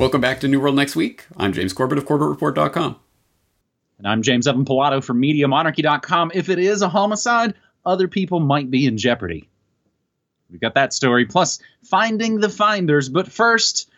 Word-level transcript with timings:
Welcome 0.00 0.22
back 0.22 0.40
to 0.40 0.48
New 0.48 0.60
World 0.60 0.76
Next 0.76 0.96
Week. 0.96 1.26
I'm 1.36 1.52
James 1.52 1.74
Corbett 1.74 1.98
of 1.98 2.06
CorbettReport.com. 2.06 2.96
And 3.98 4.06
I'm 4.06 4.22
James 4.22 4.48
Evan 4.48 4.64
Pilato 4.64 5.04
from 5.04 5.20
MediaMonarchy.com. 5.20 6.32
If 6.34 6.48
it 6.48 6.58
is 6.58 6.80
a 6.80 6.88
homicide, 6.88 7.52
other 7.84 8.08
people 8.08 8.40
might 8.40 8.70
be 8.70 8.86
in 8.86 8.96
jeopardy. 8.96 9.50
We've 10.50 10.58
got 10.58 10.72
that 10.76 10.94
story, 10.94 11.26
plus 11.26 11.58
finding 11.84 12.40
the 12.40 12.48
finders. 12.48 13.10
But 13.10 13.30
first, 13.30 13.90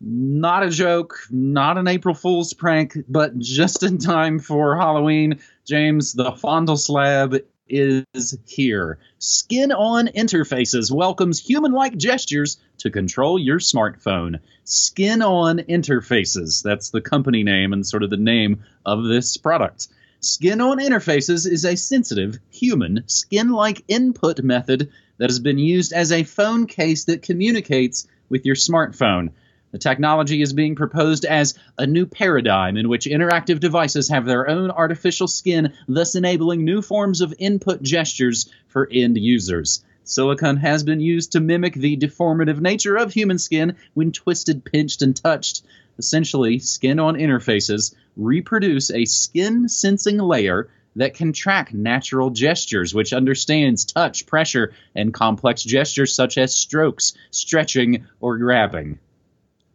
not 0.00 0.64
a 0.64 0.70
joke, 0.70 1.20
not 1.30 1.78
an 1.78 1.86
April 1.86 2.16
Fool's 2.16 2.52
prank, 2.52 2.96
but 3.08 3.38
just 3.38 3.84
in 3.84 3.98
time 3.98 4.40
for 4.40 4.76
Halloween, 4.76 5.38
James, 5.64 6.14
the 6.14 6.32
Fondle 6.32 6.76
Slab 6.76 7.36
is 7.68 8.38
here. 8.46 8.98
Skin 9.18 9.72
on 9.72 10.08
Interfaces 10.08 10.90
welcomes 10.90 11.38
human 11.38 11.72
like 11.72 11.96
gestures 11.96 12.58
to 12.78 12.90
control 12.90 13.38
your 13.38 13.58
smartphone. 13.58 14.40
Skin 14.64 15.22
on 15.22 15.58
Interfaces, 15.58 16.62
that's 16.62 16.90
the 16.90 17.00
company 17.00 17.42
name 17.42 17.72
and 17.72 17.86
sort 17.86 18.02
of 18.02 18.10
the 18.10 18.16
name 18.16 18.64
of 18.84 19.04
this 19.04 19.36
product. 19.36 19.88
Skin 20.20 20.60
on 20.60 20.78
Interfaces 20.78 21.50
is 21.50 21.64
a 21.64 21.76
sensitive, 21.76 22.38
human, 22.50 23.04
skin 23.06 23.50
like 23.50 23.84
input 23.86 24.42
method 24.42 24.90
that 25.18 25.30
has 25.30 25.38
been 25.38 25.58
used 25.58 25.92
as 25.92 26.10
a 26.10 26.24
phone 26.24 26.66
case 26.66 27.04
that 27.04 27.22
communicates 27.22 28.06
with 28.28 28.44
your 28.44 28.56
smartphone. 28.56 29.30
The 29.70 29.78
technology 29.78 30.40
is 30.40 30.54
being 30.54 30.76
proposed 30.76 31.26
as 31.26 31.54
a 31.76 31.86
new 31.86 32.06
paradigm 32.06 32.78
in 32.78 32.88
which 32.88 33.04
interactive 33.04 33.60
devices 33.60 34.08
have 34.08 34.24
their 34.24 34.48
own 34.48 34.70
artificial 34.70 35.28
skin, 35.28 35.74
thus 35.86 36.14
enabling 36.14 36.64
new 36.64 36.80
forms 36.80 37.20
of 37.20 37.34
input 37.38 37.82
gestures 37.82 38.50
for 38.68 38.88
end 38.90 39.18
users. 39.18 39.84
Silicon 40.04 40.56
has 40.56 40.84
been 40.84 41.00
used 41.00 41.32
to 41.32 41.40
mimic 41.40 41.74
the 41.74 41.98
deformative 41.98 42.60
nature 42.60 42.96
of 42.96 43.12
human 43.12 43.36
skin 43.36 43.76
when 43.92 44.10
twisted, 44.10 44.64
pinched, 44.64 45.02
and 45.02 45.14
touched. 45.14 45.62
Essentially, 45.98 46.58
skin 46.60 46.98
on 46.98 47.16
interfaces 47.16 47.94
reproduce 48.16 48.90
a 48.90 49.04
skin 49.04 49.68
sensing 49.68 50.16
layer 50.16 50.70
that 50.96 51.12
can 51.12 51.34
track 51.34 51.74
natural 51.74 52.30
gestures, 52.30 52.94
which 52.94 53.12
understands 53.12 53.84
touch, 53.84 54.24
pressure, 54.24 54.72
and 54.94 55.12
complex 55.12 55.62
gestures 55.62 56.14
such 56.14 56.38
as 56.38 56.56
strokes, 56.56 57.12
stretching, 57.30 58.06
or 58.18 58.38
grabbing. 58.38 58.98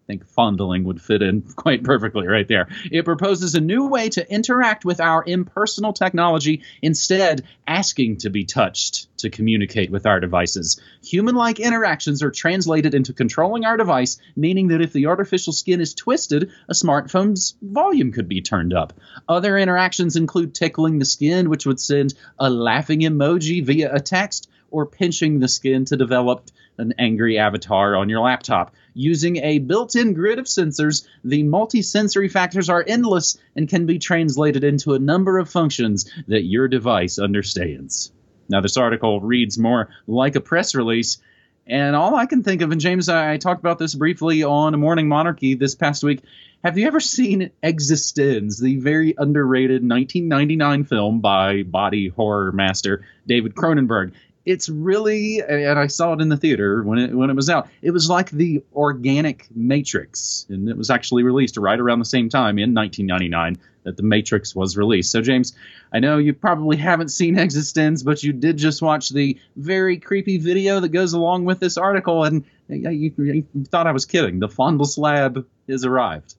Think 0.07 0.27
fondling 0.27 0.83
would 0.83 1.01
fit 1.01 1.21
in 1.21 1.41
quite 1.55 1.83
perfectly 1.83 2.27
right 2.27 2.47
there. 2.47 2.67
It 2.91 3.05
proposes 3.05 3.55
a 3.55 3.61
new 3.61 3.87
way 3.87 4.09
to 4.09 4.31
interact 4.31 4.83
with 4.83 4.99
our 4.99 5.23
impersonal 5.25 5.93
technology, 5.93 6.63
instead, 6.81 7.43
asking 7.65 8.17
to 8.17 8.29
be 8.29 8.43
touched 8.43 9.07
to 9.23 9.29
communicate 9.29 9.91
with 9.91 10.05
our 10.05 10.21
devices. 10.21 10.79
Human 11.03 11.35
like 11.35 11.59
interactions 11.59 12.23
are 12.23 12.31
translated 12.31 12.93
into 12.93 13.11
controlling 13.11 13.65
our 13.65 13.75
device, 13.75 14.17
meaning 14.37 14.69
that 14.69 14.81
if 14.81 14.93
the 14.93 15.07
artificial 15.07 15.51
skin 15.51 15.81
is 15.81 15.93
twisted, 15.93 16.51
a 16.69 16.73
smartphone's 16.73 17.55
volume 17.61 18.13
could 18.13 18.29
be 18.29 18.41
turned 18.41 18.73
up. 18.73 18.93
Other 19.27 19.57
interactions 19.57 20.15
include 20.15 20.55
tickling 20.55 20.99
the 20.99 21.05
skin, 21.05 21.49
which 21.49 21.65
would 21.65 21.79
send 21.79 22.13
a 22.39 22.49
laughing 22.49 23.01
emoji 23.01 23.65
via 23.65 23.93
a 23.93 23.99
text, 23.99 24.49
or 24.71 24.85
pinching 24.87 25.39
the 25.39 25.47
skin 25.47 25.85
to 25.85 25.95
develop 25.95 26.49
an 26.77 26.93
angry 26.97 27.37
avatar 27.37 27.95
on 27.95 28.09
your 28.09 28.21
laptop. 28.21 28.73
Using 28.95 29.37
a 29.37 29.59
built 29.59 29.95
in 29.95 30.13
grid 30.13 30.39
of 30.39 30.45
sensors, 30.45 31.05
the 31.23 31.43
multi-sensory 31.43 32.27
factors 32.27 32.69
are 32.69 32.83
endless 32.85 33.37
and 33.55 33.69
can 33.69 33.85
be 33.85 33.99
translated 33.99 34.63
into 34.63 34.93
a 34.93 34.99
number 34.99 35.37
of 35.37 35.49
functions 35.49 36.11
that 36.27 36.43
your 36.43 36.67
device 36.67 37.19
understands. 37.19 38.11
Now, 38.49 38.61
this 38.61 38.77
article 38.77 39.21
reads 39.21 39.57
more 39.57 39.89
like 40.07 40.35
a 40.35 40.41
press 40.41 40.75
release. 40.75 41.19
And 41.65 41.95
all 41.95 42.15
I 42.15 42.25
can 42.25 42.43
think 42.43 42.61
of, 42.61 42.71
and 42.71 42.81
James, 42.81 43.07
I, 43.07 43.37
talked 43.37 43.61
about 43.61 43.79
this 43.79 43.95
briefly 43.95 44.43
on 44.43 44.77
Morning 44.79 45.07
Monarchy 45.07 45.55
this 45.55 45.75
past 45.75 46.03
week. 46.03 46.21
Have 46.63 46.77
you 46.77 46.87
ever 46.87 46.99
seen 46.99 47.51
eXistenZ, 47.61 48.61
the 48.61 48.77
very 48.77 49.13
underrated 49.17 49.81
1999 49.81 50.83
film 50.85 51.19
by 51.19 51.63
body 51.63 52.09
horror 52.09 52.51
master 52.51 53.05
David 53.27 53.55
Cronenberg? 53.55 54.13
It's 54.45 54.67
really 54.67 55.41
and 55.41 55.79
I 55.79 55.87
saw 55.87 56.13
it 56.13 56.21
in 56.21 56.29
the 56.29 56.37
theater 56.37 56.83
when 56.83 56.99
it 56.99 57.13
when 57.13 57.29
it 57.29 57.35
was 57.35 57.49
out. 57.49 57.69
It 57.81 57.91
was 57.91 58.09
like 58.09 58.29
the 58.29 58.63
organic 58.75 59.47
Matrix, 59.55 60.45
and 60.49 60.67
it 60.69 60.77
was 60.77 60.89
actually 60.89 61.23
released 61.23 61.57
right 61.57 61.79
around 61.79 61.99
the 61.99 62.05
same 62.05 62.29
time 62.29 62.59
in 62.59 62.73
1999 62.73 63.57
that 63.83 63.97
the 63.97 64.03
Matrix 64.03 64.55
was 64.55 64.77
released. 64.77 65.11
So 65.11 65.21
James, 65.21 65.53
I 65.91 65.99
know 65.99 66.17
you 66.17 66.33
probably 66.33 66.77
haven't 66.77 67.09
seen 67.09 67.35
eXistenZ, 67.35 68.03
but 68.03 68.23
you 68.23 68.33
did 68.33 68.57
just 68.57 68.81
watch 68.81 69.09
the 69.09 69.37
very 69.55 69.97
creepy 69.97 70.37
video 70.37 70.79
that 70.79 70.89
goes 70.89 71.13
along 71.13 71.45
with 71.45 71.59
this 71.59 71.77
article, 71.77 72.23
and 72.23 72.45
you, 72.67 73.13
you 73.17 73.45
thought 73.65 73.87
I 73.87 73.91
was 73.91 74.05
kidding. 74.05 74.39
The 74.39 74.49
Fondle 74.49 74.85
Slab 74.85 75.45
has 75.67 75.85
arrived. 75.85 76.35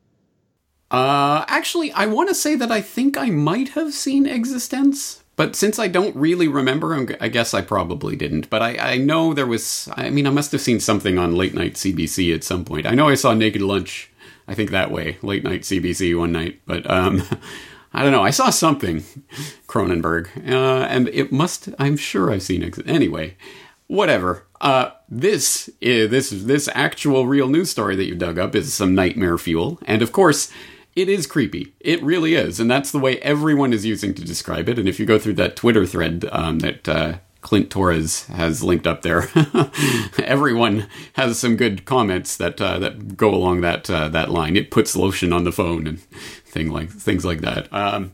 Uh, 0.91 1.45
actually, 1.49 1.91
I 1.93 2.07
want 2.07 2.29
to 2.29 2.35
say 2.35 2.55
that 2.55 2.71
I 2.71 2.81
think 2.81 3.17
I 3.17 3.31
might 3.31 3.71
have 3.71 3.93
seen 3.93 4.27
eXistenZ, 4.27 5.24
but 5.37 5.56
since 5.56 5.78
I 5.78 5.89
don't 5.89 6.15
really 6.15 6.47
remember, 6.47 7.17
I 7.21 7.28
guess 7.28 7.55
I 7.55 7.61
probably 7.61 8.15
didn't. 8.15 8.49
But 8.50 8.62
I, 8.62 8.93
I 8.95 8.99
know 8.99 9.34
there 9.34 9.47
was, 9.47 9.89
I 9.97 10.11
mean, 10.11 10.27
I 10.27 10.31
must 10.31 10.53
have 10.53 10.61
seen 10.61 10.81
something 10.81 11.19
on 11.19 11.34
late 11.34 11.55
night 11.55 11.75
CBC 11.75 12.34
at 12.34 12.45
some 12.45 12.65
point. 12.65 12.87
I 12.87 12.95
know 12.95 13.09
I 13.09 13.15
saw 13.15 13.34
Naked 13.34 13.62
Lunch, 13.62 14.11
I 14.47 14.55
think 14.55 14.71
that 14.71 14.91
way, 14.91 15.19
late 15.23 15.43
night 15.43 15.62
CBC 15.62 16.17
one 16.17 16.33
night. 16.33 16.61
But 16.67 16.89
um, 16.89 17.23
I 17.93 18.03
don't 18.03 18.12
know, 18.12 18.23
I 18.23 18.31
saw 18.31 18.50
something, 18.50 19.03
Cronenberg. 19.67 20.28
Uh, 20.49 20.87
and 20.87 21.09
it 21.09 21.33
must, 21.33 21.69
I'm 21.78 21.97
sure 21.97 22.31
I've 22.31 22.43
seen 22.43 22.62
it. 22.62 22.78
Anyway, 22.87 23.37
whatever. 23.89 24.47
Uh, 24.61 24.91
this 25.09 25.69
is, 25.81 26.11
this 26.11 26.31
this 26.31 26.69
actual 26.75 27.27
real 27.27 27.49
news 27.49 27.71
story 27.71 27.97
that 27.97 28.06
you 28.06 28.15
dug 28.15 28.39
up 28.39 28.55
is 28.55 28.73
some 28.73 28.94
nightmare 28.94 29.37
fuel. 29.37 29.78
And 29.84 30.00
of 30.00 30.12
course, 30.12 30.50
it 30.97 31.09
is 31.09 31.27
creepy. 31.27 31.75
It 31.81 32.03
really 32.03 32.34
is, 32.34 32.60
and 32.60 32.71
that's 32.71 32.91
the 32.91 32.99
way 32.99 33.19
everyone 33.19 33.72
is 33.72 33.84
using 33.84 34.15
to 34.15 34.25
describe 34.25 34.69
it. 34.69 34.78
And 34.78 34.88
if 34.88 35.00
you 35.00 35.06
go 35.06 35.19
through 35.19 35.34
that 35.34 35.56
Twitter 35.56 35.87
thread 35.87 36.28
um, 36.31 36.60
that 36.60 36.88
uh, 36.88 37.19
Clint 37.41 37.71
Torres 37.71 38.27
has 38.27 38.62
linked 38.62 38.87
up 38.87 39.03
there, 39.03 39.28
everyone 40.19 40.87
has 41.15 41.38
some 41.38 41.56
good 41.56 41.84
comments 41.84 42.37
that 42.37 42.60
uh, 42.60 42.78
that 42.78 43.16
go 43.16 43.34
along 43.34 43.60
that 43.62 43.91
uh, 43.91 44.09
that 44.09 44.31
line. 44.31 44.56
It 44.56 44.71
puts 44.71 44.94
lotion 44.94 45.32
on 45.32 45.44
the 45.44 45.53
phone 45.53 45.87
and 45.87 46.00
thing 46.00 46.71
like 46.71 46.91
things 46.91 47.25
like 47.25 47.41
that. 47.41 47.72
Um, 47.72 48.12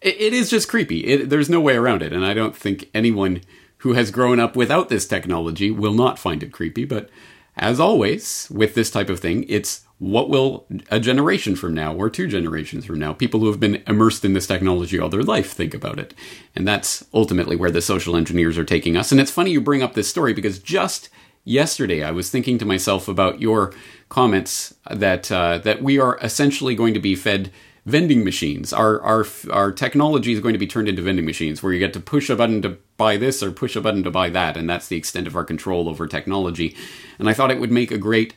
it, 0.00 0.20
it 0.20 0.32
is 0.32 0.50
just 0.50 0.68
creepy. 0.68 1.00
It, 1.00 1.30
there's 1.30 1.50
no 1.50 1.60
way 1.60 1.74
around 1.74 2.02
it, 2.02 2.12
and 2.12 2.24
I 2.24 2.32
don't 2.32 2.56
think 2.56 2.88
anyone 2.94 3.42
who 3.78 3.94
has 3.94 4.10
grown 4.10 4.38
up 4.38 4.54
without 4.54 4.88
this 4.88 5.06
technology 5.06 5.70
will 5.70 5.94
not 5.94 6.18
find 6.18 6.42
it 6.42 6.52
creepy. 6.52 6.84
But 6.84 7.10
as 7.56 7.80
always 7.80 8.48
with 8.50 8.74
this 8.74 8.90
type 8.90 9.10
of 9.10 9.20
thing, 9.20 9.44
it's 9.48 9.84
what 9.98 10.30
will 10.30 10.66
a 10.90 10.98
generation 10.98 11.54
from 11.54 11.74
now 11.74 11.94
or 11.94 12.08
two 12.08 12.26
generations 12.26 12.86
from 12.86 12.98
now, 12.98 13.12
people 13.12 13.40
who 13.40 13.48
have 13.48 13.60
been 13.60 13.82
immersed 13.86 14.24
in 14.24 14.32
this 14.32 14.46
technology 14.46 14.98
all 14.98 15.10
their 15.10 15.22
life 15.22 15.52
think 15.52 15.74
about 15.74 15.98
it? 15.98 16.14
And 16.56 16.66
that's 16.66 17.04
ultimately 17.12 17.54
where 17.54 17.70
the 17.70 17.82
social 17.82 18.16
engineers 18.16 18.56
are 18.56 18.64
taking 18.64 18.96
us. 18.96 19.12
And 19.12 19.20
it's 19.20 19.30
funny 19.30 19.50
you 19.50 19.60
bring 19.60 19.82
up 19.82 19.92
this 19.92 20.08
story 20.08 20.32
because 20.32 20.58
just 20.58 21.10
yesterday 21.44 22.02
I 22.02 22.12
was 22.12 22.30
thinking 22.30 22.56
to 22.58 22.64
myself 22.64 23.08
about 23.08 23.42
your 23.42 23.74
comments 24.08 24.74
that 24.90 25.30
uh, 25.30 25.58
that 25.58 25.82
we 25.82 25.98
are 25.98 26.18
essentially 26.22 26.74
going 26.74 26.94
to 26.94 27.00
be 27.00 27.14
fed 27.14 27.50
vending 27.86 28.24
machines. 28.24 28.72
Our 28.72 29.00
our 29.02 29.26
our 29.50 29.72
technology 29.72 30.32
is 30.32 30.40
going 30.40 30.52
to 30.54 30.58
be 30.58 30.66
turned 30.66 30.88
into 30.88 31.02
vending 31.02 31.24
machines 31.26 31.62
where 31.62 31.72
you 31.72 31.78
get 31.78 31.92
to 31.94 32.00
push 32.00 32.30
a 32.30 32.36
button 32.36 32.62
to 32.62 32.78
buy 33.00 33.16
this 33.16 33.42
or 33.42 33.50
push 33.50 33.76
a 33.76 33.80
button 33.80 34.04
to 34.04 34.10
buy 34.10 34.28
that, 34.30 34.56
and 34.56 34.68
that's 34.68 34.88
the 34.88 34.96
extent 34.96 35.26
of 35.26 35.34
our 35.34 35.44
control 35.44 35.88
over 35.88 36.06
technology. 36.06 36.76
And 37.18 37.28
I 37.28 37.34
thought 37.34 37.50
it 37.50 37.60
would 37.60 37.72
make 37.72 37.90
a 37.90 37.98
great 37.98 38.34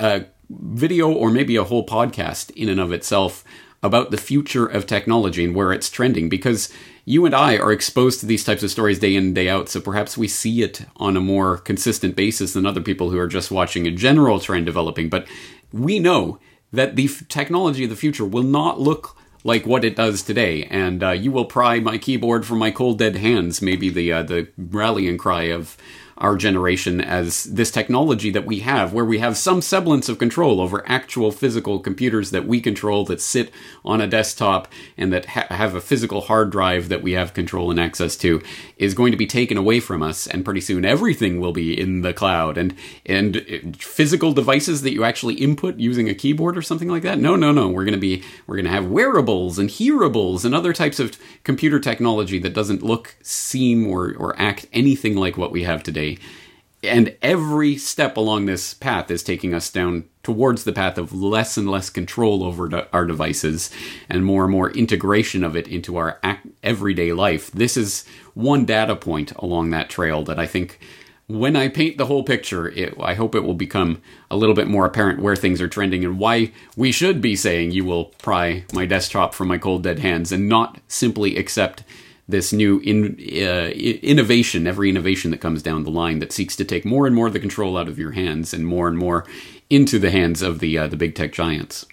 uh, 0.00 0.20
video 0.50 1.10
or 1.10 1.30
maybe 1.30 1.56
a 1.56 1.64
whole 1.64 1.86
podcast 1.86 2.50
in 2.50 2.68
and 2.68 2.80
of 2.80 2.92
itself 2.92 3.44
about 3.82 4.10
the 4.10 4.16
future 4.30 4.66
of 4.66 4.86
technology 4.86 5.44
and 5.44 5.54
where 5.54 5.72
it's 5.72 5.90
trending 5.90 6.28
because 6.28 6.72
you 7.04 7.24
and 7.24 7.34
I 7.34 7.56
are 7.56 7.72
exposed 7.72 8.20
to 8.20 8.26
these 8.26 8.44
types 8.44 8.62
of 8.62 8.70
stories 8.70 8.98
day 8.98 9.14
in 9.14 9.24
and 9.26 9.34
day 9.34 9.48
out, 9.48 9.68
so 9.68 9.80
perhaps 9.80 10.18
we 10.18 10.28
see 10.28 10.62
it 10.62 10.82
on 10.96 11.16
a 11.16 11.20
more 11.20 11.56
consistent 11.56 12.14
basis 12.14 12.52
than 12.52 12.66
other 12.66 12.82
people 12.82 13.10
who 13.10 13.18
are 13.18 13.28
just 13.28 13.50
watching 13.50 13.86
a 13.86 13.90
general 13.90 14.40
trend 14.40 14.66
developing. 14.66 15.08
But 15.08 15.26
we 15.72 15.98
know 15.98 16.38
that 16.72 16.96
the 16.96 17.06
f- 17.06 17.26
technology 17.28 17.84
of 17.84 17.90
the 17.90 17.96
future 17.96 18.26
will 18.26 18.42
not 18.42 18.78
look 18.78 19.16
like 19.44 19.66
what 19.66 19.84
it 19.84 19.96
does 19.96 20.22
today, 20.22 20.64
and 20.64 21.02
uh, 21.02 21.10
you 21.10 21.30
will 21.30 21.44
pry 21.44 21.80
my 21.80 21.98
keyboard 21.98 22.44
from 22.46 22.58
my 22.58 22.70
cold 22.70 22.98
dead 22.98 23.16
hands. 23.16 23.62
Maybe 23.62 23.88
the 23.88 24.12
uh, 24.12 24.22
the 24.22 24.48
rallying 24.56 25.18
cry 25.18 25.44
of 25.44 25.76
our 26.18 26.36
generation 26.36 27.00
as 27.00 27.44
this 27.44 27.70
technology 27.70 28.30
that 28.30 28.44
we 28.44 28.60
have, 28.60 28.92
where 28.92 29.04
we 29.04 29.18
have 29.18 29.36
some 29.36 29.62
semblance 29.62 30.08
of 30.08 30.18
control 30.18 30.60
over 30.60 30.82
actual 30.86 31.30
physical 31.30 31.78
computers 31.78 32.32
that 32.32 32.46
we 32.46 32.60
control 32.60 33.04
that 33.04 33.20
sit 33.20 33.52
on 33.84 34.00
a 34.00 34.06
desktop 34.06 34.68
and 34.96 35.12
that 35.12 35.26
ha- 35.26 35.46
have 35.50 35.74
a 35.74 35.80
physical 35.80 36.22
hard 36.22 36.50
drive 36.50 36.88
that 36.88 37.02
we 37.02 37.12
have 37.12 37.34
control 37.34 37.70
and 37.70 37.78
access 37.78 38.16
to, 38.16 38.42
is 38.76 38.94
going 38.94 39.12
to 39.12 39.16
be 39.16 39.26
taken 39.26 39.56
away 39.56 39.78
from 39.78 40.02
us. 40.02 40.26
And 40.26 40.44
pretty 40.44 40.60
soon 40.60 40.84
everything 40.84 41.40
will 41.40 41.52
be 41.52 41.78
in 41.78 42.02
the 42.02 42.12
cloud 42.12 42.58
and, 42.58 42.74
and 43.06 43.36
uh, 43.36 43.76
physical 43.78 44.32
devices 44.32 44.82
that 44.82 44.92
you 44.92 45.04
actually 45.04 45.34
input 45.34 45.76
using 45.76 46.08
a 46.08 46.14
keyboard 46.14 46.56
or 46.56 46.62
something 46.62 46.88
like 46.88 47.04
that. 47.04 47.18
No, 47.18 47.36
no, 47.36 47.52
no. 47.52 47.68
We're 47.68 47.84
going 47.84 47.92
to 47.92 47.98
be, 47.98 48.24
we're 48.46 48.56
going 48.56 48.64
to 48.64 48.72
have 48.72 48.86
wearables 48.86 49.58
and 49.58 49.70
hearables 49.70 50.44
and 50.44 50.54
other 50.54 50.72
types 50.72 50.98
of 50.98 51.16
computer 51.44 51.78
technology 51.78 52.40
that 52.40 52.54
doesn't 52.54 52.82
look, 52.82 53.14
seem, 53.22 53.86
or, 53.86 54.14
or 54.16 54.38
act 54.40 54.66
anything 54.72 55.14
like 55.14 55.36
what 55.36 55.52
we 55.52 55.62
have 55.62 55.84
today 55.84 56.07
and 56.82 57.16
every 57.22 57.76
step 57.76 58.16
along 58.16 58.46
this 58.46 58.72
path 58.72 59.10
is 59.10 59.22
taking 59.22 59.52
us 59.52 59.70
down 59.70 60.04
towards 60.22 60.64
the 60.64 60.72
path 60.72 60.96
of 60.96 61.12
less 61.12 61.56
and 61.56 61.68
less 61.68 61.90
control 61.90 62.44
over 62.44 62.86
our 62.92 63.04
devices 63.04 63.70
and 64.08 64.24
more 64.24 64.44
and 64.44 64.52
more 64.52 64.70
integration 64.70 65.42
of 65.42 65.56
it 65.56 65.66
into 65.66 65.96
our 65.96 66.20
everyday 66.62 67.12
life. 67.12 67.50
This 67.50 67.76
is 67.76 68.04
one 68.34 68.64
data 68.64 68.94
point 68.94 69.32
along 69.32 69.70
that 69.70 69.90
trail 69.90 70.22
that 70.24 70.38
I 70.38 70.46
think 70.46 70.78
when 71.26 71.56
I 71.56 71.68
paint 71.68 71.98
the 71.98 72.06
whole 72.06 72.22
picture, 72.22 72.68
it, 72.68 72.94
I 73.00 73.14
hope 73.14 73.34
it 73.34 73.44
will 73.44 73.54
become 73.54 74.00
a 74.30 74.36
little 74.36 74.54
bit 74.54 74.66
more 74.66 74.86
apparent 74.86 75.20
where 75.20 75.36
things 75.36 75.60
are 75.60 75.68
trending 75.68 76.04
and 76.04 76.18
why 76.18 76.52
we 76.76 76.90
should 76.90 77.20
be 77.20 77.36
saying 77.36 77.70
you 77.70 77.84
will 77.84 78.06
pry 78.06 78.64
my 78.72 78.86
desktop 78.86 79.34
from 79.34 79.48
my 79.48 79.58
cold 79.58 79.82
dead 79.82 79.98
hands 79.98 80.32
and 80.32 80.48
not 80.48 80.80
simply 80.88 81.36
accept 81.36 81.82
this 82.28 82.52
new 82.52 82.78
in, 82.80 83.16
uh, 83.42 83.70
innovation, 83.70 84.66
every 84.66 84.90
innovation 84.90 85.30
that 85.30 85.40
comes 85.40 85.62
down 85.62 85.84
the 85.84 85.90
line 85.90 86.18
that 86.18 86.32
seeks 86.32 86.54
to 86.56 86.64
take 86.64 86.84
more 86.84 87.06
and 87.06 87.16
more 87.16 87.26
of 87.26 87.32
the 87.32 87.40
control 87.40 87.78
out 87.78 87.88
of 87.88 87.98
your 87.98 88.12
hands 88.12 88.52
and 88.52 88.66
more 88.66 88.86
and 88.86 88.98
more 88.98 89.24
into 89.70 89.98
the 89.98 90.10
hands 90.10 90.42
of 90.42 90.58
the 90.58 90.76
uh, 90.76 90.86
the 90.86 90.96
big 90.96 91.14
tech 91.14 91.32
giants. 91.32 91.86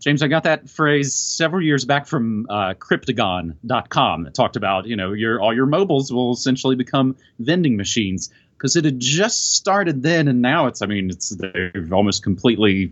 James, 0.00 0.22
I 0.22 0.28
got 0.28 0.44
that 0.44 0.70
phrase 0.70 1.12
several 1.12 1.60
years 1.60 1.84
back 1.84 2.06
from 2.06 2.46
uh, 2.48 2.74
Cryptogon.com 2.74 4.22
that 4.22 4.34
talked 4.34 4.54
about, 4.54 4.86
you 4.86 4.94
know, 4.94 5.12
your 5.12 5.40
all 5.40 5.52
your 5.52 5.66
mobiles 5.66 6.12
will 6.12 6.32
essentially 6.32 6.76
become 6.76 7.16
vending 7.40 7.76
machines 7.76 8.30
because 8.56 8.76
it 8.76 8.84
had 8.84 9.00
just 9.00 9.56
started 9.56 10.02
then, 10.02 10.28
and 10.28 10.40
now 10.40 10.66
it's, 10.66 10.82
I 10.82 10.86
mean, 10.86 11.10
it's 11.10 11.30
they've 11.30 11.92
almost 11.92 12.22
completely 12.22 12.90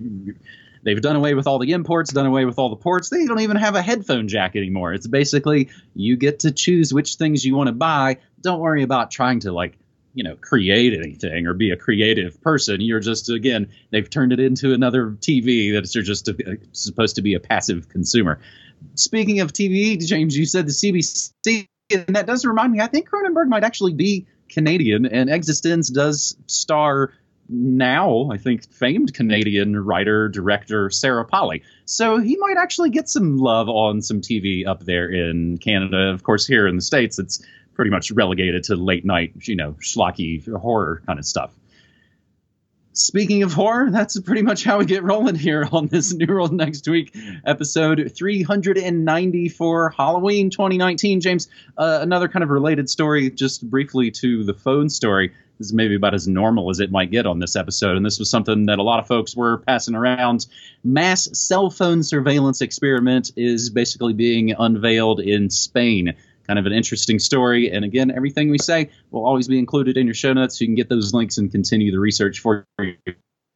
they've 0.87 1.03
done 1.03 1.17
away 1.17 1.35
with 1.35 1.47
all 1.47 1.59
the 1.59 1.73
imports, 1.73 2.13
done 2.13 2.25
away 2.25 2.47
with 2.47 2.59
all 2.59 2.71
the 2.71 2.77
ports. 2.77 3.11
They 3.11 3.27
don't 3.27 3.41
even 3.41 3.57
have 3.57 3.75
a 3.75 3.83
headphone 3.83 4.29
jack 4.29 4.57
anymore. 4.57 4.95
It's 4.95 5.07
basically 5.07 5.69
you 5.95 6.17
get 6.17 6.39
to 6.41 6.53
choose 6.53 6.95
which 6.95 7.17
things 7.17 7.45
you 7.45 7.55
want 7.55 7.67
to 7.67 7.75
buy. 7.75 8.19
Don't 8.41 8.61
worry 8.61 8.83
about 8.83 9.11
trying 9.11 9.41
to 9.41 9.53
like 9.53 9.77
you 10.15 10.25
know 10.25 10.35
create 10.37 10.95
anything 10.95 11.47
or 11.47 11.53
be 11.53 11.71
a 11.71 11.77
creative 11.77 12.41
person 12.41 12.81
you're 12.81 13.01
just 13.01 13.29
again 13.29 13.69
they've 13.91 14.09
turned 14.09 14.33
it 14.33 14.41
into 14.41 14.73
another 14.73 15.11
tv 15.21 15.75
that 15.75 15.95
you're 15.95 16.03
just 16.03 16.27
a, 16.29 16.33
uh, 16.33 16.55
supposed 16.73 17.17
to 17.17 17.23
be 17.23 17.35
a 17.35 17.41
passive 17.41 17.91
consumer 17.91 18.41
speaking 18.95 19.41
of 19.41 19.53
tv 19.53 19.99
james 20.07 20.35
you 20.35 20.47
said 20.47 20.67
the 20.67 20.73
cbc 20.73 21.69
and 21.91 22.17
that 22.17 22.27
does 22.27 22.47
remind 22.47 22.73
me 22.73 22.81
i 22.81 22.87
think 22.87 23.11
cronenberg 23.11 23.47
might 23.47 23.63
actually 23.63 23.93
be 23.93 24.27
canadian 24.49 25.05
and 25.05 25.29
eXistenZ 25.29 25.93
does 25.93 26.35
star 26.47 27.13
now 27.49 28.29
i 28.33 28.37
think 28.37 28.69
famed 28.73 29.15
canadian 29.15 29.79
writer 29.85 30.29
director 30.29 30.91
sarah 30.91 31.25
Polley. 31.25 31.63
so 31.85 32.19
he 32.19 32.37
might 32.37 32.57
actually 32.57 32.91
get 32.91 33.09
some 33.09 33.39
love 33.39 33.69
on 33.69 34.03
some 34.03 34.21
tv 34.21 34.67
up 34.67 34.85
there 34.85 35.09
in 35.09 35.57
canada 35.59 36.11
of 36.11 36.23
course 36.23 36.47
here 36.47 36.67
in 36.67 36.77
the 36.77 36.83
states 36.83 37.19
it's 37.19 37.45
pretty 37.77 37.91
much 37.91 38.11
relegated 38.11 38.65
to 38.65 38.75
late 38.75 39.05
night, 39.05 39.33
you 39.43 39.55
know, 39.55 39.73
schlocky 39.75 40.45
horror 40.57 41.03
kind 41.07 41.19
of 41.19 41.27
stuff. 41.27 41.53
Speaking 42.95 43.43
of 43.43 43.53
horror, 43.53 43.91
that's 43.91 44.19
pretty 44.21 44.41
much 44.41 44.65
how 44.65 44.79
we 44.79 44.87
get 44.87 45.03
rolling 45.03 45.35
here 45.35 45.69
on 45.71 45.87
this 45.89 46.15
New 46.15 46.27
World 46.27 46.55
Next 46.55 46.89
Week 46.89 47.15
episode 47.45 48.11
390 48.17 49.49
for 49.51 49.91
Halloween 49.91 50.49
2019. 50.49 51.21
James, 51.21 51.49
uh, 51.77 51.99
another 52.01 52.27
kind 52.27 52.43
of 52.43 52.49
related 52.49 52.89
story, 52.89 53.31
just 53.31 53.69
briefly 53.69 54.11
to 54.13 54.45
the 54.45 54.55
phone 54.55 54.89
story. 54.89 55.35
This 55.59 55.69
is 55.69 55.73
maybe 55.73 55.95
about 55.95 56.15
as 56.15 56.29
normal 56.29 56.71
as 56.71 56.81
it 56.81 56.91
might 56.91 57.11
get 57.11 57.27
on 57.27 57.39
this 57.39 57.57
episode. 57.57 57.97
And 57.97 58.05
this 58.05 58.19
was 58.19 58.31
something 58.31 58.67
that 58.67 58.79
a 58.79 58.83
lot 58.83 58.99
of 58.99 59.07
folks 59.07 59.35
were 59.35 59.59
passing 59.59 59.95
around. 59.95 60.47
Mass 60.85 61.29
cell 61.33 61.71
phone 61.71 62.03
surveillance 62.03 62.61
experiment 62.61 63.33
is 63.37 63.71
basically 63.71 64.13
being 64.13 64.53
unveiled 64.53 65.21
in 65.21 65.51
Spain 65.51 66.15
kind 66.47 66.59
of 66.59 66.67
an 66.67 66.73
interesting 66.73 67.19
story. 67.19 67.71
And 67.71 67.85
again, 67.85 68.11
everything 68.11 68.51
we 68.51 68.59
say 68.59 68.91
will 69.11 69.25
always 69.25 69.49
be 69.49 69.59
included 69.59 69.97
in 69.97 70.07
your 70.07 70.15
show 70.15 70.33
notes. 70.33 70.61
You 70.61 70.67
can 70.67 70.77
get 70.77 70.89
those 70.89 71.13
links 71.13 71.39
and 71.39 71.51
continue 71.51 71.91
the 71.91 71.99
research 71.99 72.41
for 72.41 72.67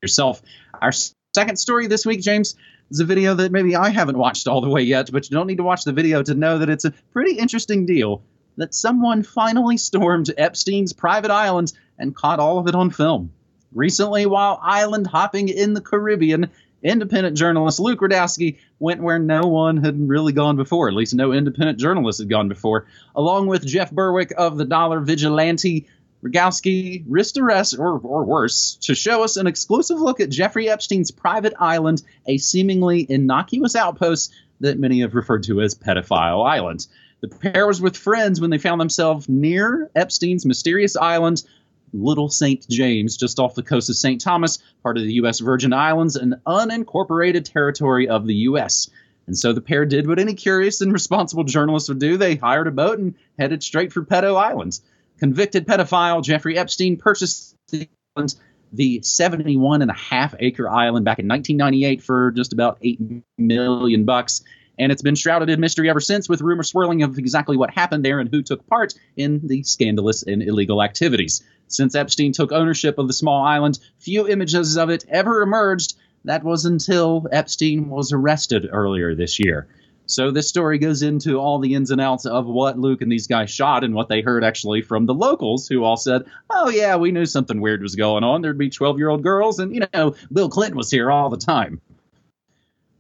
yourself. 0.03 0.43
Our 0.81 0.93
second 1.35 1.57
story 1.57 1.87
this 1.87 2.05
week, 2.05 2.21
James, 2.21 2.57
is 2.91 3.01
a 3.01 3.05
video 3.05 3.35
that 3.35 3.53
maybe 3.53 3.77
I 3.77 3.91
haven't 3.91 4.19
watched 4.19 4.49
all 4.49 4.61
the 4.61 4.69
way 4.69 4.83
yet, 4.83 5.11
but 5.13 5.31
you 5.31 5.37
don't 5.37 5.47
need 5.47 5.59
to 5.59 5.63
watch 5.63 5.85
the 5.85 5.93
video 5.93 6.23
to 6.23 6.35
know 6.35 6.59
that 6.59 6.69
it's 6.69 6.85
a 6.85 6.93
pretty 7.13 7.39
interesting 7.39 7.87
deal 7.87 8.23
that 8.57 8.75
someone 8.75 9.23
finally 9.23 9.77
stormed 9.77 10.31
Epstein's 10.37 10.93
private 10.93 11.31
island 11.31 11.73
and 11.99 12.15
caught 12.15 12.41
all 12.41 12.59
of 12.59 12.67
it 12.67 12.75
on 12.75 12.91
film. 12.91 13.33
Recently, 13.73 14.27
while 14.27 14.59
island 14.63 15.07
hopping 15.07 15.49
in 15.49 15.75
the 15.75 15.81
Caribbean, 15.81 16.51
independent 16.83 17.37
journalist 17.37 17.79
Luke 17.79 18.01
Rudkowski 18.01 18.59
went 18.79 19.03
where 19.03 19.19
no 19.19 19.43
one 19.43 19.77
had 19.77 20.09
really 20.09 20.33
gone 20.33 20.57
before. 20.57 20.89
At 20.89 20.95
least 20.95 21.15
no 21.15 21.33
independent 21.33 21.79
journalist 21.79 22.19
had 22.19 22.31
gone 22.31 22.49
before. 22.49 22.87
Along 23.15 23.47
with 23.47 23.67
Jeff 23.67 23.91
Berwick 23.91 24.33
of 24.37 24.57
the 24.57 24.65
Dollar 24.65 25.01
Vigilante, 25.01 25.87
Rudkowski 26.23 27.05
risked 27.09 27.39
arrest, 27.39 27.79
or, 27.79 27.99
or 27.99 28.25
worse, 28.25 28.77
to 28.83 28.95
show 28.95 29.25
us 29.25 29.37
an 29.37 29.47
exclusive 29.47 29.99
look 29.99 30.21
at 30.21 30.31
Jeffrey 30.31 30.69
Epstein's 30.69 31.11
private 31.11 31.55
island, 31.59 32.03
a 32.27 32.37
seemingly 32.37 33.07
innocuous 33.09 33.75
outpost 33.75 34.33
that 34.61 34.79
many 34.79 35.01
have 35.01 35.15
referred 35.15 35.45
to 35.45 35.63
as 35.63 35.75
Pedophile 35.75 36.47
Island. 36.47 36.87
The 37.21 37.29
pair 37.29 37.67
was 37.67 37.81
with 37.81 37.97
friends 37.97 38.41
when 38.41 38.51
they 38.51 38.59
found 38.59 38.81
themselves 38.81 39.29
near 39.29 39.91
Epstein's 39.95 40.47
mysterious 40.47 40.97
island 40.97 41.45
Little 41.93 42.29
St. 42.29 42.67
James, 42.69 43.17
just 43.17 43.39
off 43.39 43.55
the 43.55 43.63
coast 43.63 43.91
of 43.91 43.97
St. 43.97 44.21
Thomas, 44.21 44.59
part 44.83 44.97
of 44.97 45.05
the 45.05 45.15
U.S. 45.15 45.41
Virgin 45.41 45.73
Islands, 45.73 46.17
an 46.17 46.41
unincorporated 46.47 47.45
territory 47.45 48.09
of 48.09 48.27
the 48.27 48.35
U.S. 48.35 48.89
And 49.27 49.37
so 49.37 49.53
the 49.53 49.61
pair 49.61 49.85
did 49.87 50.07
what 50.07 50.19
any 50.19 50.35
curious 50.35 50.81
and 50.81 50.93
responsible 50.93 51.45
journalist 51.45 51.89
would 51.89 51.99
do. 51.99 52.17
They 52.17 52.37
hired 52.37 52.69
a 52.69 52.73
boat 52.73 52.99
and 52.99 53.15
headed 53.39 53.63
straight 53.63 53.93
for 53.93 54.05
Pedo 54.05 54.37
Islands. 54.37 54.83
Convicted 55.19 55.67
pedophile 55.67 56.23
Jeffrey 56.23 56.57
Epstein 56.57 56.97
purchased 56.97 57.57
the 57.69 57.89
island, 58.17 58.35
the 58.73 59.03
71 59.03 59.83
and 59.83 59.91
a 59.91 59.95
half 59.95 60.35
acre 60.39 60.69
island 60.69 61.05
back 61.05 61.19
in 61.19 61.29
1998 61.29 62.03
for 62.03 62.31
just 62.31 62.53
about 62.53 62.79
8 62.81 63.01
million 63.37 64.05
bucks 64.05 64.43
and 64.81 64.91
it's 64.91 65.03
been 65.03 65.15
shrouded 65.15 65.51
in 65.51 65.61
mystery 65.61 65.91
ever 65.91 66.01
since, 66.01 66.27
with 66.27 66.41
rumors 66.41 66.71
swirling 66.71 67.03
of 67.03 67.19
exactly 67.19 67.57
what 67.57 67.71
happened 67.71 68.03
there 68.03 68.19
and 68.19 68.31
who 68.31 68.43
took 68.43 68.67
part 68.67 68.95
in 69.15 69.47
the 69.47 69.63
scandalous 69.63 70.23
and 70.23 70.43
illegal 70.43 70.83
activities. 70.83 71.43
Since 71.69 71.95
Epstein 71.95 72.33
took 72.33 72.51
ownership 72.51 72.99
of 72.99 73.07
the 73.07 73.13
small 73.13 73.45
island, 73.45 73.79
few 73.99 74.27
images 74.27 74.79
of 74.79 74.89
it 74.89 75.05
ever 75.09 75.43
emerged. 75.43 75.97
That 76.25 76.45
was 76.45 76.65
until 76.65 77.27
Epstein 77.31 77.91
was 77.91 78.13
arrested 78.13 78.69
earlier 78.73 79.15
this 79.15 79.39
year. 79.39 79.69
So 80.07 80.31
this 80.31 80.49
story 80.49 80.79
goes 80.79 81.03
into 81.03 81.39
all 81.39 81.59
the 81.59 81.75
ins 81.75 81.91
and 81.91 82.01
outs 82.01 82.25
of 82.25 82.47
what 82.47 82.79
Luke 82.79 83.03
and 83.03 83.13
these 83.13 83.27
guys 83.27 83.51
shot 83.51 83.85
and 83.85 83.95
what 83.95 84.09
they 84.09 84.23
heard 84.23 84.43
actually 84.43 84.81
from 84.81 85.05
the 85.05 85.15
locals 85.15 85.69
who 85.69 85.85
all 85.85 85.99
said, 85.99 86.25
"Oh 86.49 86.71
yeah, 86.71 86.97
we 86.97 87.13
knew 87.13 87.27
something 87.27 87.61
weird 87.61 87.83
was 87.83 87.97
going 87.97 88.25
on. 88.25 88.41
There'd 88.41 88.59
be 88.59 88.71
12-year-old 88.71 89.23
girls 89.23 89.59
and 89.61 89.75
you 89.75 89.87
know, 89.93 90.15
Bill 90.33 90.49
Clinton 90.49 90.79
was 90.79 90.91
here 90.91 91.11
all 91.11 91.29
the 91.29 91.37
time." 91.37 91.81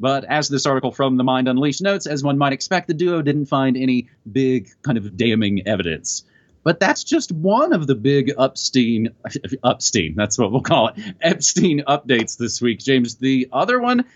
But 0.00 0.24
as 0.24 0.48
this 0.48 0.64
article 0.64 0.90
from 0.90 1.18
The 1.18 1.24
Mind 1.24 1.46
Unleashed 1.46 1.82
notes, 1.82 2.06
as 2.06 2.24
one 2.24 2.38
might 2.38 2.54
expect, 2.54 2.88
the 2.88 2.94
duo 2.94 3.20
didn't 3.20 3.46
find 3.46 3.76
any 3.76 4.08
big 4.30 4.70
kind 4.82 4.96
of 4.96 5.14
damning 5.14 5.68
evidence. 5.68 6.24
But 6.64 6.80
that's 6.80 7.04
just 7.04 7.30
one 7.30 7.74
of 7.74 7.86
the 7.86 7.94
big 7.94 8.32
Epstein, 8.38 9.10
Epstein, 9.64 10.14
that's 10.16 10.38
what 10.38 10.52
we'll 10.52 10.62
call 10.62 10.88
it, 10.88 11.14
Epstein 11.20 11.82
updates 11.86 12.38
this 12.38 12.62
week. 12.62 12.80
James, 12.80 13.16
the 13.16 13.48
other 13.52 13.78
one, 13.78 14.06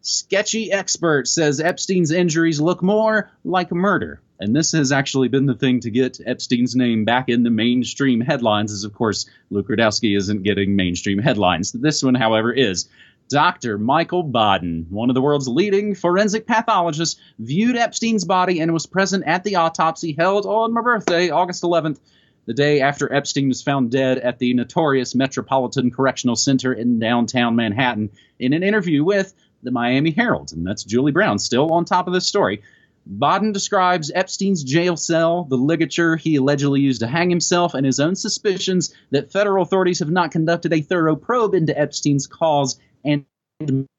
sketchy 0.00 0.70
expert 0.70 1.26
says 1.26 1.60
Epstein's 1.60 2.12
injuries 2.12 2.60
look 2.60 2.82
more 2.82 3.30
like 3.44 3.72
murder. 3.72 4.20
And 4.38 4.54
this 4.54 4.72
has 4.72 4.92
actually 4.92 5.28
been 5.28 5.46
the 5.46 5.54
thing 5.54 5.80
to 5.80 5.90
get 5.90 6.20
Epstein's 6.24 6.76
name 6.76 7.04
back 7.04 7.28
in 7.28 7.42
the 7.42 7.50
mainstream 7.50 8.20
headlines, 8.20 8.70
as 8.70 8.84
of 8.84 8.94
course 8.94 9.26
Luke 9.50 9.68
Rudkowski 9.68 10.16
isn't 10.16 10.42
getting 10.42 10.76
mainstream 10.76 11.18
headlines. 11.18 11.72
This 11.72 12.02
one, 12.02 12.14
however, 12.14 12.52
is. 12.52 12.88
Dr. 13.28 13.76
Michael 13.76 14.22
Baden, 14.22 14.86
one 14.88 15.10
of 15.10 15.14
the 15.14 15.20
world's 15.20 15.48
leading 15.48 15.96
forensic 15.96 16.46
pathologists, 16.46 17.20
viewed 17.40 17.76
Epstein's 17.76 18.24
body 18.24 18.60
and 18.60 18.72
was 18.72 18.86
present 18.86 19.24
at 19.26 19.42
the 19.42 19.56
autopsy 19.56 20.12
held 20.12 20.46
on 20.46 20.72
my 20.72 20.80
birthday, 20.80 21.30
August 21.30 21.64
11th, 21.64 21.98
the 22.46 22.54
day 22.54 22.80
after 22.80 23.12
Epstein 23.12 23.48
was 23.48 23.62
found 23.62 23.90
dead 23.90 24.18
at 24.18 24.38
the 24.38 24.54
notorious 24.54 25.16
Metropolitan 25.16 25.90
Correctional 25.90 26.36
Center 26.36 26.72
in 26.72 27.00
downtown 27.00 27.56
Manhattan. 27.56 28.10
In 28.38 28.52
an 28.52 28.62
interview 28.62 29.02
with 29.02 29.34
the 29.64 29.72
Miami 29.72 30.12
Herald, 30.12 30.52
and 30.52 30.64
that's 30.64 30.84
Julie 30.84 31.10
Brown, 31.10 31.40
still 31.40 31.72
on 31.72 31.84
top 31.84 32.06
of 32.06 32.12
this 32.12 32.28
story. 32.28 32.62
Baden 33.04 33.52
describes 33.52 34.12
Epstein's 34.14 34.62
jail 34.62 34.96
cell, 34.96 35.44
the 35.44 35.56
ligature 35.56 36.16
he 36.16 36.36
allegedly 36.36 36.80
used 36.80 37.00
to 37.00 37.08
hang 37.08 37.30
himself, 37.30 37.74
and 37.74 37.84
his 37.84 37.98
own 37.98 38.14
suspicions 38.14 38.94
that 39.10 39.32
federal 39.32 39.62
authorities 39.62 39.98
have 39.98 40.10
not 40.10 40.30
conducted 40.30 40.72
a 40.72 40.80
thorough 40.80 41.16
probe 41.16 41.54
into 41.54 41.76
Epstein's 41.76 42.28
cause 42.28 42.78
and 43.04 43.24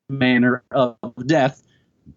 manner 0.10 0.63
of 0.72 0.98
death. 1.25 1.63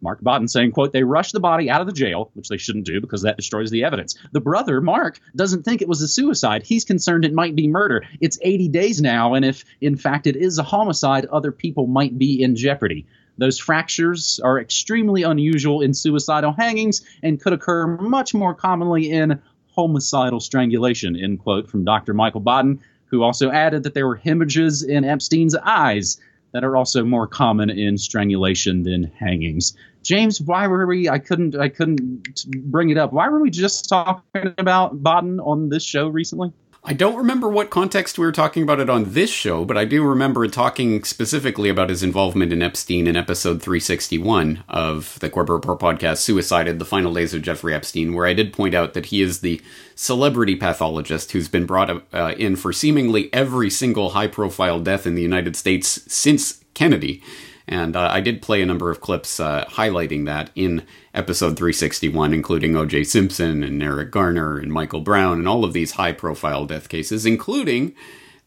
Mark 0.01 0.21
Baden 0.23 0.47
saying, 0.49 0.71
quote, 0.71 0.93
they 0.93 1.03
rushed 1.03 1.33
the 1.33 1.41
body 1.41 1.69
out 1.69 1.81
of 1.81 1.87
the 1.87 1.93
jail, 1.93 2.31
which 2.35 2.49
they 2.49 2.57
shouldn't 2.57 2.87
do 2.87 3.01
because 3.01 3.23
that 3.23 3.37
destroys 3.37 3.71
the 3.71 3.85
evidence. 3.85 4.17
The 4.33 4.41
brother, 4.41 4.81
Mark, 4.81 5.19
doesn't 5.35 5.65
think 5.65 5.83
it 5.83 5.89
was 5.89 6.01
a 6.01 6.09
suicide. 6.09 6.63
He's 6.63 6.85
concerned 6.85 7.25
it 7.25 7.35
might 7.35 7.57
be 7.57 7.67
murder. 7.67 8.05
It's 8.21 8.39
80 8.41 8.69
days 8.69 9.01
now, 9.01 9.35
and 9.35 9.45
if 9.45 9.65
in 9.81 9.97
fact 9.97 10.27
it 10.27 10.37
is 10.37 10.59
a 10.59 10.63
homicide, 10.63 11.27
other 11.27 11.51
people 11.51 11.87
might 11.87 12.17
be 12.17 12.43
in 12.43 12.55
jeopardy. 12.55 13.07
Those 13.39 13.59
fractures 13.59 14.39
are 14.45 14.61
extremely 14.61 15.23
unusual 15.23 15.81
in 15.81 15.95
suicidal 15.95 16.53
hangings 16.53 17.03
and 17.23 17.41
could 17.41 17.53
occur 17.53 17.87
much 17.87 18.35
more 18.35 18.55
commonly 18.55 19.11
in 19.11 19.41
homicidal 19.75 20.41
strangulation, 20.41 21.17
end 21.17 21.41
quote, 21.41 21.69
from 21.69 21.85
Dr. 21.85 22.13
Michael 22.13 22.41
Baden, 22.41 22.81
who 23.07 23.23
also 23.23 23.51
added 23.51 23.83
that 23.83 23.95
there 23.95 24.07
were 24.07 24.17
hemorrhages 24.17 24.83
in 24.83 25.05
Epstein's 25.05 25.57
eyes 25.57 26.21
that 26.52 26.64
are 26.64 26.76
also 26.76 27.04
more 27.04 27.26
common 27.26 27.71
in 27.71 27.99
strangulation 27.99 28.83
than 28.83 29.04
hangings. 29.04 29.76
James, 30.02 30.40
why 30.40 30.66
were 30.66 30.87
we? 30.87 31.09
I 31.09 31.19
couldn't. 31.19 31.54
I 31.54 31.69
couldn't 31.69 32.45
bring 32.47 32.90
it 32.90 32.97
up. 32.97 33.12
Why 33.12 33.28
were 33.28 33.40
we 33.40 33.50
just 33.50 33.88
talking 33.88 34.54
about 34.59 35.02
Baden 35.02 35.40
on 35.40 35.69
this 35.69 35.85
show 35.85 36.09
recently? 36.09 36.52
I 36.83 36.95
don't 36.95 37.17
remember 37.17 37.51
what 37.51 37.69
context 37.69 38.19
we 38.19 38.25
were 38.25 38.33
talking 38.33 38.63
about 38.63 38.81
it 38.81 38.89
on 38.89 39.13
this 39.13 39.29
show, 39.29 39.67
but 39.67 39.77
I 39.77 39.85
do 39.85 40.03
remember 40.03 40.49
talking 40.49 41.05
specifically 41.05 41.69
about 41.69 41.91
his 41.91 42.03
involvement 42.03 42.55
in 42.55 42.63
Epstein 42.63 43.07
in 43.07 43.17
episode 43.17 43.61
361 43.61 44.65
of 44.67 45.19
the 45.21 45.29
Corbett 45.29 45.53
Report 45.53 45.79
podcast, 45.79 46.19
Suicided, 46.19 46.79
The 46.79 46.87
Final 46.87 47.13
Days 47.13 47.35
of 47.35 47.43
Jeffrey 47.43 47.75
Epstein, 47.75 48.15
where 48.15 48.25
I 48.25 48.33
did 48.33 48.55
point 48.55 48.75
out 48.75 48.95
that 48.95 49.07
he 49.07 49.21
is 49.21 49.41
the 49.41 49.61
celebrity 49.95 50.57
pathologist 50.57 51.33
who's 51.33 51.49
been 51.49 51.67
brought 51.67 52.03
uh, 52.15 52.35
in 52.39 52.57
for 52.57 52.73
seemingly 52.73 53.29
every 53.31 53.69
single 53.69 54.11
high 54.11 54.29
profile 54.29 54.81
death 54.81 55.07
in 55.07 55.15
the 55.15 55.23
United 55.23 55.57
States 55.57 56.03
since 56.11 56.65
Kennedy. 56.73 57.23
And 57.71 57.95
uh, 57.95 58.09
I 58.11 58.21
did 58.21 58.43
play 58.43 58.61
a 58.61 58.67
number 58.67 58.91
of 58.91 59.00
clips 59.00 59.39
uh, 59.39 59.65
highlighting 59.65 60.27
that 60.27 60.50
in 60.57 60.85
episode 61.15 61.57
361, 61.57 62.35
including 62.35 62.77
O.J. 62.77 63.05
Simpson 63.05 63.62
and 63.62 63.81
Eric 63.81 64.11
Garner 64.11 64.59
and 64.59 64.73
Michael 64.73 65.00
Brown 65.00 65.39
and 65.39 65.49
all 65.49 65.65
of 65.65 65.73
these 65.73 65.93
high 65.93 66.11
profile 66.11 66.67
death 66.67 66.89
cases, 66.89 67.25
including 67.25 67.95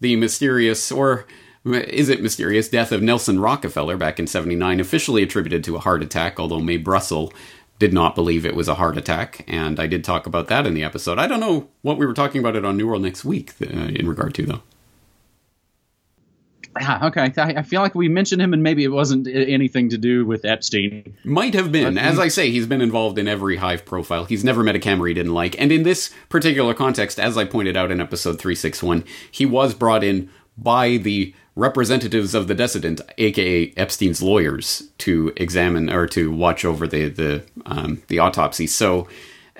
the 0.02 0.18
mysterious, 0.18 0.92
or 0.92 1.26
is 1.66 2.10
it 2.10 2.22
mysterious, 2.22 2.68
death 2.68 2.92
of 2.92 3.02
Nelson 3.02 3.40
Rockefeller 3.40 3.96
back 3.96 4.20
in 4.20 4.28
79, 4.28 4.82
officially 4.82 5.24
attributed 5.24 5.64
to 5.64 5.78
a 5.78 5.80
heart 5.80 6.04
attack, 6.04 6.38
although 6.38 6.60
Mae 6.60 6.76
Brussell 6.76 7.32
did 7.80 7.94
not 7.94 8.16
believe 8.16 8.46
it 8.46 8.58
was 8.58 8.68
a 8.68 8.76
heart 8.76 8.98
attack. 8.98 9.46
And 9.48 9.80
I 9.80 9.88
did 9.88 10.04
talk 10.04 10.28
about 10.28 10.50
that 10.50 10.68
in 10.68 10.74
the 10.74 10.84
episode. 10.84 11.18
I 11.18 11.28
don't 11.28 11.40
know 11.40 11.70
what 11.82 11.98
we 11.98 12.06
were 12.06 12.14
talking 12.14 12.40
about 12.40 12.58
it 12.58 12.66
on 12.66 12.76
New 12.76 12.88
World 12.88 13.04
Next 13.04 13.24
Week 13.24 13.54
uh, 13.62 13.68
in 13.68 14.10
regard 14.10 14.34
to, 14.36 14.46
though. 14.46 14.62
Yeah, 16.80 17.06
okay. 17.08 17.32
I, 17.38 17.44
I, 17.58 17.62
feel 17.62 17.82
like 17.82 17.96
we 17.96 18.10
mentioned 18.10 18.42
him, 18.42 18.54
and 18.54 18.64
maybe 18.64 18.84
it 18.84 18.90
wasn't 18.90 19.28
anything 19.28 19.90
to 19.90 19.98
do 19.98 20.26
with 20.26 20.46
Epstein. 20.46 21.16
Might 21.24 21.54
have 21.54 21.72
been. 21.72 21.98
As 21.98 22.20
I 22.20 22.28
say, 22.28 22.50
he's 22.50 22.68
been 22.68 22.82
involved 22.82 23.18
in 23.18 23.28
every 23.28 23.58
hive 23.58 23.86
profile. 23.86 24.26
He's 24.26 24.44
never 24.44 24.64
met 24.64 24.76
a 24.76 24.80
camera 24.80 25.10
he 25.10 25.14
didn't 25.14 25.34
like. 25.34 25.60
And 25.60 25.72
in 25.72 25.84
this 25.84 26.12
particular 26.30 26.74
context, 26.74 27.20
as 27.20 27.38
I 27.38 27.46
pointed 27.46 27.78
out 27.78 27.92
in 27.92 28.02
episode 28.02 28.40
361, 28.40 29.04
he 29.30 29.46
was 29.46 29.74
brought 29.74 30.04
in 30.04 30.30
by 30.58 30.98
the 30.98 31.34
representatives 31.56 32.34
of 32.34 32.48
the 32.48 32.56
decedent, 32.56 33.02
aka 33.18 33.74
Epstein's 33.78 34.22
lawyers, 34.22 34.90
to 35.00 35.32
examine 35.38 35.90
or 35.90 36.08
to 36.08 36.32
watch 36.32 36.66
over 36.66 36.88
the 36.88 37.10
the 37.10 37.44
um, 37.66 38.02
the 38.08 38.20
autopsy. 38.20 38.68
So 38.68 39.08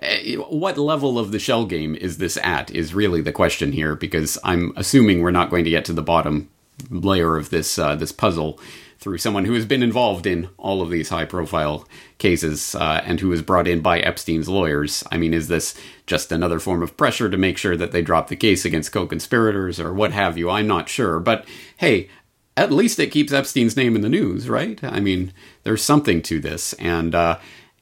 eh, 0.02 0.36
what 0.36 0.78
level 0.78 1.20
of 1.20 1.32
the 1.32 1.40
shell 1.40 1.66
game 1.66 1.96
is 1.96 2.18
this 2.18 2.38
at 2.38 2.72
is 2.72 2.94
really 2.94 3.22
the 3.22 3.32
question 3.32 3.72
here 3.72 3.96
because 3.96 4.38
i'm 4.44 4.74
assuming 4.76 5.22
we're 5.22 5.32
not 5.32 5.50
going 5.50 5.64
to 5.64 5.70
get 5.70 5.86
to 5.86 5.94
the 5.94 6.02
bottom 6.02 6.50
layer 6.90 7.38
of 7.38 7.50
this 7.50 7.78
uh, 7.78 7.96
this 7.96 8.12
puzzle 8.12 8.60
through 9.04 9.18
someone 9.18 9.44
who 9.44 9.54
has 9.54 9.66
been 9.66 9.84
involved 9.84 10.26
in 10.26 10.48
all 10.58 10.82
of 10.82 10.90
these 10.90 11.10
high 11.10 11.26
profile 11.26 11.86
cases 12.20 12.74
uh, 12.74 13.02
and 13.04 13.20
who 13.20 13.28
was 13.28 13.42
brought 13.42 13.68
in 13.68 13.82
by 13.82 14.00
Epstein's 14.00 14.48
lawyers. 14.48 15.04
I 15.12 15.18
mean, 15.18 15.34
is 15.34 15.50
this 15.50 15.76
just 16.08 16.32
another 16.32 16.58
form 16.58 16.82
of 16.82 16.96
pressure 16.96 17.30
to 17.30 17.38
make 17.38 17.58
sure 17.58 17.76
that 17.76 17.92
they 17.92 18.02
drop 18.02 18.30
the 18.30 18.38
case 18.38 18.64
against 18.64 18.94
co 18.94 19.06
conspirators 19.06 19.78
or 19.78 19.94
what 19.94 20.14
have 20.14 20.38
you? 20.38 20.50
I'm 20.50 20.68
not 20.68 20.88
sure. 20.88 21.20
But 21.20 21.46
hey, 21.78 22.10
at 22.56 22.72
least 22.72 22.98
it 22.98 23.12
keeps 23.12 23.34
Epstein's 23.34 23.76
name 23.76 23.98
in 23.98 24.02
the 24.02 24.10
news, 24.10 24.48
right? 24.48 24.82
I 24.82 25.02
mean, 25.02 25.34
there's 25.64 25.84
something 25.84 26.22
to 26.22 26.40
this. 26.40 26.72
And, 26.74 27.14
uh, 27.14 27.40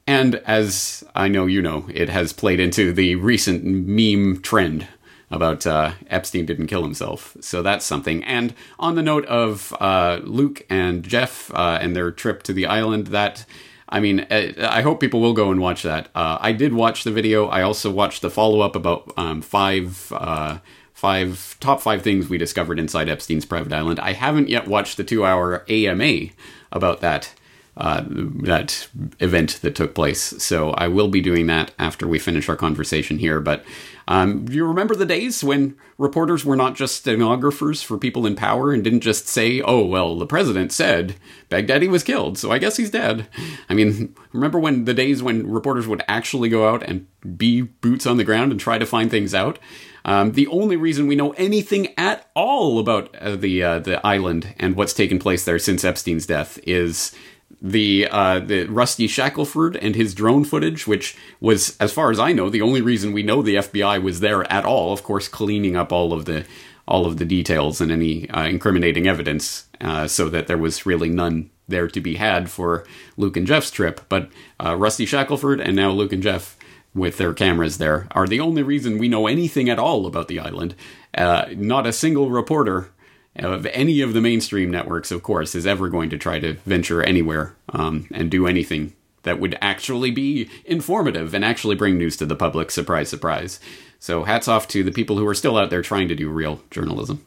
and 0.08 0.36
as 0.44 1.04
I 1.14 1.28
know 1.28 1.46
you 1.46 1.62
know, 1.62 1.86
it 1.94 2.08
has 2.08 2.32
played 2.32 2.58
into 2.58 2.92
the 2.92 3.14
recent 3.14 3.62
meme 3.64 4.42
trend 4.42 4.88
about 5.32 5.66
uh, 5.66 5.92
Epstein 6.08 6.46
didn't 6.46 6.66
kill 6.66 6.82
himself. 6.82 7.36
So 7.40 7.62
that's 7.62 7.84
something. 7.84 8.22
And 8.22 8.54
on 8.78 8.94
the 8.94 9.02
note 9.02 9.24
of 9.26 9.74
uh, 9.80 10.20
Luke 10.22 10.64
and 10.68 11.02
Jeff 11.02 11.50
uh, 11.54 11.78
and 11.80 11.96
their 11.96 12.12
trip 12.12 12.42
to 12.44 12.52
the 12.52 12.66
island, 12.66 13.08
that. 13.08 13.44
I 13.88 14.00
mean, 14.00 14.20
uh, 14.30 14.52
I 14.70 14.80
hope 14.80 15.00
people 15.00 15.20
will 15.20 15.34
go 15.34 15.50
and 15.50 15.60
watch 15.60 15.82
that. 15.82 16.08
Uh, 16.14 16.38
I 16.40 16.52
did 16.52 16.72
watch 16.72 17.04
the 17.04 17.10
video. 17.10 17.48
I 17.48 17.60
also 17.60 17.90
watched 17.90 18.22
the 18.22 18.30
follow 18.30 18.60
up 18.60 18.74
about 18.74 19.12
um, 19.18 19.42
five 19.42 20.10
uh, 20.16 20.60
five 20.94 21.58
top 21.60 21.82
five 21.82 22.00
things 22.00 22.30
we 22.30 22.38
discovered 22.38 22.78
inside 22.78 23.10
Epstein's 23.10 23.44
private 23.44 23.70
island. 23.70 24.00
I 24.00 24.14
haven't 24.14 24.48
yet 24.48 24.66
watched 24.66 24.96
the 24.96 25.04
two 25.04 25.26
hour 25.26 25.62
AMA 25.68 26.28
about 26.70 27.02
that 27.02 27.34
uh, 27.76 28.04
that 28.06 28.88
event 29.20 29.60
that 29.62 29.74
took 29.74 29.94
place. 29.94 30.20
So 30.42 30.70
I 30.70 30.88
will 30.88 31.08
be 31.08 31.20
doing 31.20 31.46
that 31.46 31.72
after 31.78 32.06
we 32.06 32.18
finish 32.18 32.48
our 32.48 32.56
conversation 32.56 33.18
here. 33.18 33.40
But 33.40 33.64
um, 34.08 34.46
you 34.50 34.64
remember 34.64 34.94
the 34.94 35.06
days 35.06 35.42
when 35.44 35.76
reporters 35.98 36.44
were 36.44 36.56
not 36.56 36.74
just 36.74 36.96
stenographers 36.96 37.82
for 37.82 37.98
people 37.98 38.26
in 38.26 38.34
power 38.34 38.72
and 38.72 38.82
didn't 38.82 39.00
just 39.00 39.28
say, 39.28 39.60
oh, 39.60 39.84
well, 39.84 40.18
the 40.18 40.26
president 40.26 40.72
said 40.72 41.16
Baghdadi 41.50 41.88
was 41.88 42.02
killed, 42.02 42.38
so 42.38 42.50
I 42.50 42.58
guess 42.58 42.76
he's 42.76 42.90
dead. 42.90 43.28
I 43.68 43.74
mean, 43.74 44.14
remember 44.32 44.58
when 44.58 44.84
the 44.84 44.94
days 44.94 45.22
when 45.22 45.50
reporters 45.50 45.86
would 45.86 46.02
actually 46.08 46.48
go 46.48 46.68
out 46.68 46.82
and 46.82 47.06
be 47.36 47.62
boots 47.62 48.06
on 48.06 48.16
the 48.16 48.24
ground 48.24 48.50
and 48.50 48.60
try 48.60 48.78
to 48.78 48.86
find 48.86 49.10
things 49.10 49.34
out? 49.34 49.58
Um, 50.04 50.32
the 50.32 50.48
only 50.48 50.76
reason 50.76 51.06
we 51.06 51.14
know 51.14 51.30
anything 51.32 51.94
at 51.96 52.28
all 52.34 52.80
about 52.80 53.14
uh, 53.16 53.36
the 53.36 53.62
uh, 53.62 53.78
the 53.78 54.04
island 54.04 54.54
and 54.58 54.74
what's 54.74 54.94
taken 54.94 55.20
place 55.20 55.44
there 55.44 55.60
since 55.60 55.84
Epstein's 55.84 56.26
death 56.26 56.58
is 56.64 57.14
the 57.62 58.08
uh, 58.10 58.40
the 58.40 58.64
Rusty 58.64 59.06
Shackelford 59.06 59.76
and 59.76 59.94
his 59.94 60.14
drone 60.14 60.44
footage, 60.44 60.86
which 60.86 61.16
was, 61.40 61.76
as 61.78 61.92
far 61.92 62.10
as 62.10 62.18
I 62.18 62.32
know, 62.32 62.50
the 62.50 62.60
only 62.60 62.80
reason 62.80 63.12
we 63.12 63.22
know 63.22 63.40
the 63.40 63.54
FBI 63.54 64.02
was 64.02 64.18
there 64.18 64.50
at 64.52 64.64
all. 64.64 64.92
Of 64.92 65.04
course, 65.04 65.28
cleaning 65.28 65.76
up 65.76 65.92
all 65.92 66.12
of 66.12 66.24
the 66.24 66.44
all 66.88 67.06
of 67.06 67.18
the 67.18 67.24
details 67.24 67.80
and 67.80 67.92
any 67.92 68.28
uh, 68.30 68.44
incriminating 68.44 69.06
evidence, 69.06 69.68
uh, 69.80 70.08
so 70.08 70.28
that 70.28 70.48
there 70.48 70.58
was 70.58 70.84
really 70.84 71.08
none 71.08 71.50
there 71.68 71.86
to 71.86 72.00
be 72.00 72.16
had 72.16 72.50
for 72.50 72.84
Luke 73.16 73.36
and 73.36 73.46
Jeff's 73.46 73.70
trip. 73.70 74.00
But 74.08 74.28
uh, 74.62 74.76
Rusty 74.76 75.06
Shackelford 75.06 75.60
and 75.60 75.76
now 75.76 75.92
Luke 75.92 76.12
and 76.12 76.22
Jeff 76.22 76.58
with 76.94 77.16
their 77.16 77.32
cameras 77.32 77.78
there 77.78 78.06
are 78.10 78.26
the 78.26 78.40
only 78.40 78.62
reason 78.62 78.98
we 78.98 79.08
know 79.08 79.26
anything 79.26 79.70
at 79.70 79.78
all 79.78 80.04
about 80.04 80.28
the 80.28 80.40
island. 80.40 80.74
Uh, 81.14 81.46
not 81.56 81.86
a 81.86 81.92
single 81.92 82.28
reporter 82.28 82.90
of 83.36 83.66
any 83.66 84.00
of 84.00 84.12
the 84.12 84.20
mainstream 84.20 84.70
networks, 84.70 85.10
of 85.10 85.22
course, 85.22 85.54
is 85.54 85.66
ever 85.66 85.88
going 85.88 86.10
to 86.10 86.18
try 86.18 86.38
to 86.38 86.54
venture 86.66 87.02
anywhere 87.02 87.54
um, 87.70 88.06
and 88.12 88.30
do 88.30 88.46
anything 88.46 88.92
that 89.22 89.38
would 89.38 89.56
actually 89.60 90.10
be 90.10 90.50
informative 90.64 91.32
and 91.34 91.44
actually 91.44 91.76
bring 91.76 91.96
news 91.96 92.16
to 92.16 92.26
the 92.26 92.36
public. 92.36 92.70
Surprise, 92.70 93.08
surprise. 93.08 93.60
So, 93.98 94.24
hats 94.24 94.48
off 94.48 94.68
to 94.68 94.82
the 94.82 94.90
people 94.90 95.16
who 95.16 95.26
are 95.26 95.34
still 95.34 95.56
out 95.56 95.70
there 95.70 95.82
trying 95.82 96.08
to 96.08 96.14
do 96.14 96.28
real 96.28 96.60
journalism. 96.70 97.24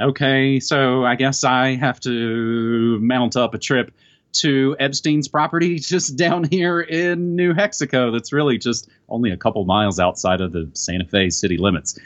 Okay, 0.00 0.60
so 0.60 1.04
I 1.04 1.16
guess 1.16 1.42
I 1.42 1.74
have 1.74 1.98
to 2.00 2.98
mount 3.00 3.36
up 3.36 3.54
a 3.54 3.58
trip 3.58 3.92
to 4.34 4.76
Epstein's 4.78 5.26
property 5.26 5.78
just 5.80 6.16
down 6.16 6.44
here 6.44 6.80
in 6.80 7.34
New 7.34 7.52
Mexico. 7.52 8.12
That's 8.12 8.32
really 8.32 8.58
just 8.58 8.88
only 9.08 9.32
a 9.32 9.36
couple 9.36 9.64
miles 9.64 9.98
outside 9.98 10.40
of 10.40 10.52
the 10.52 10.70
Santa 10.74 11.04
Fe 11.04 11.30
city 11.30 11.56
limits 11.56 11.98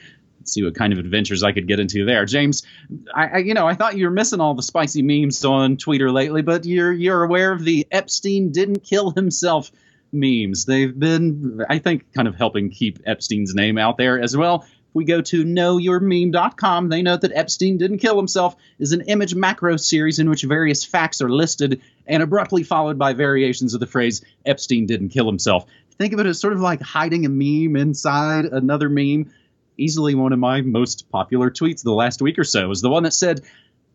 see 0.48 0.62
what 0.62 0.74
kind 0.74 0.92
of 0.92 0.98
adventures 0.98 1.42
I 1.42 1.52
could 1.52 1.68
get 1.68 1.80
into 1.80 2.04
there. 2.04 2.24
James, 2.24 2.62
I, 3.14 3.26
I, 3.26 3.38
you 3.38 3.54
know 3.54 3.66
I 3.66 3.74
thought 3.74 3.96
you 3.96 4.06
were 4.06 4.12
missing 4.12 4.40
all 4.40 4.54
the 4.54 4.62
spicy 4.62 5.02
memes 5.02 5.44
on 5.44 5.76
Twitter 5.76 6.10
lately, 6.10 6.42
but 6.42 6.64
you're 6.64 6.92
you're 6.92 7.22
aware 7.22 7.52
of 7.52 7.64
the 7.64 7.86
Epstein 7.90 8.52
didn't 8.52 8.84
kill 8.84 9.10
himself 9.10 9.70
memes. 10.12 10.66
They've 10.66 10.96
been, 10.96 11.64
I 11.68 11.78
think, 11.78 12.12
kind 12.12 12.28
of 12.28 12.36
helping 12.36 12.70
keep 12.70 13.00
Epstein's 13.06 13.54
name 13.54 13.78
out 13.78 13.96
there 13.96 14.20
as 14.20 14.36
well. 14.36 14.64
If 14.92 14.94
we 14.94 15.04
go 15.04 15.22
to 15.22 15.44
knowyourmeme.com, 15.44 16.90
they 16.90 17.00
note 17.00 17.22
that 17.22 17.32
Epstein 17.34 17.78
didn't 17.78 17.98
kill 17.98 18.16
himself 18.16 18.56
is 18.78 18.92
an 18.92 19.00
image 19.02 19.34
macro 19.34 19.78
series 19.78 20.18
in 20.18 20.28
which 20.28 20.42
various 20.42 20.84
facts 20.84 21.22
are 21.22 21.30
listed 21.30 21.80
and 22.06 22.22
abruptly 22.22 22.62
followed 22.62 22.98
by 22.98 23.14
variations 23.14 23.72
of 23.72 23.80
the 23.80 23.86
phrase 23.86 24.22
Epstein 24.44 24.84
didn't 24.84 25.08
kill 25.08 25.26
himself. 25.26 25.64
Think 25.96 26.12
of 26.12 26.20
it 26.20 26.26
as 26.26 26.40
sort 26.40 26.52
of 26.52 26.60
like 26.60 26.82
hiding 26.82 27.24
a 27.24 27.28
meme 27.30 27.76
inside 27.76 28.46
another 28.46 28.88
meme 28.90 29.32
easily 29.76 30.14
one 30.14 30.32
of 30.32 30.38
my 30.38 30.60
most 30.60 31.10
popular 31.10 31.50
tweets 31.50 31.82
the 31.82 31.92
last 31.92 32.22
week 32.22 32.38
or 32.38 32.44
so 32.44 32.70
is 32.70 32.80
the 32.80 32.90
one 32.90 33.02
that 33.04 33.12
said, 33.12 33.42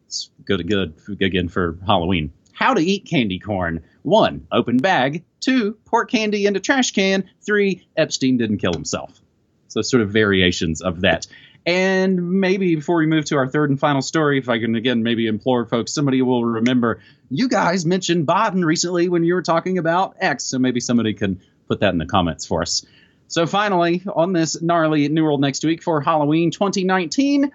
it's 0.06 0.30
good, 0.46 0.58
to 0.58 0.64
good 0.64 0.96
again 1.22 1.50
for 1.50 1.78
Halloween. 1.86 2.32
How 2.54 2.74
to 2.74 2.82
eat 2.82 3.06
candy 3.06 3.40
corn. 3.40 3.84
One, 4.02 4.48
open 4.52 4.78
bag. 4.78 5.24
Two, 5.40 5.78
pour 5.86 6.06
candy 6.06 6.46
into 6.46 6.60
trash 6.60 6.92
can. 6.92 7.30
Three, 7.46 7.88
Epstein 7.96 8.38
didn't 8.38 8.58
kill 8.58 8.74
himself. 8.74 9.20
So 9.68 9.82
sort 9.82 10.02
of 10.02 10.10
variations 10.10 10.82
of 10.82 11.02
that. 11.02 11.28
And 11.68 12.40
maybe 12.40 12.76
before 12.76 12.96
we 12.96 13.06
move 13.06 13.26
to 13.26 13.36
our 13.36 13.48
third 13.48 13.70
and 13.70 13.78
final 13.78 14.02
story, 14.02 14.40
if 14.40 14.48
I 14.48 14.58
can 14.58 14.76
again 14.76 15.04
maybe 15.04 15.28
implore 15.28 15.66
folks, 15.66 15.94
somebody 15.94 16.22
will 16.22 16.44
remember 16.44 17.02
you 17.30 17.50
guys 17.50 17.86
mentioned 17.86 18.26
Baden 18.26 18.64
recently 18.64 19.10
when 19.10 19.26
you 19.26 19.34
were 19.34 19.42
talking 19.42 19.78
about 19.78 20.16
X. 20.20 20.46
So 20.46 20.60
maybe 20.60 20.80
somebody 20.80 21.14
can 21.14 21.42
put 21.68 21.82
that 21.82 21.92
in 21.92 21.98
the 21.98 22.06
comments 22.06 22.46
for 22.46 22.62
us. 22.62 22.86
So 23.28 23.46
finally, 23.46 24.04
on 24.08 24.34
this 24.34 24.62
gnarly 24.62 25.08
New 25.10 25.24
World 25.24 25.42
next 25.42 25.64
week 25.64 25.84
for 25.84 26.02
Halloween 26.02 26.52
2019, 26.52 27.52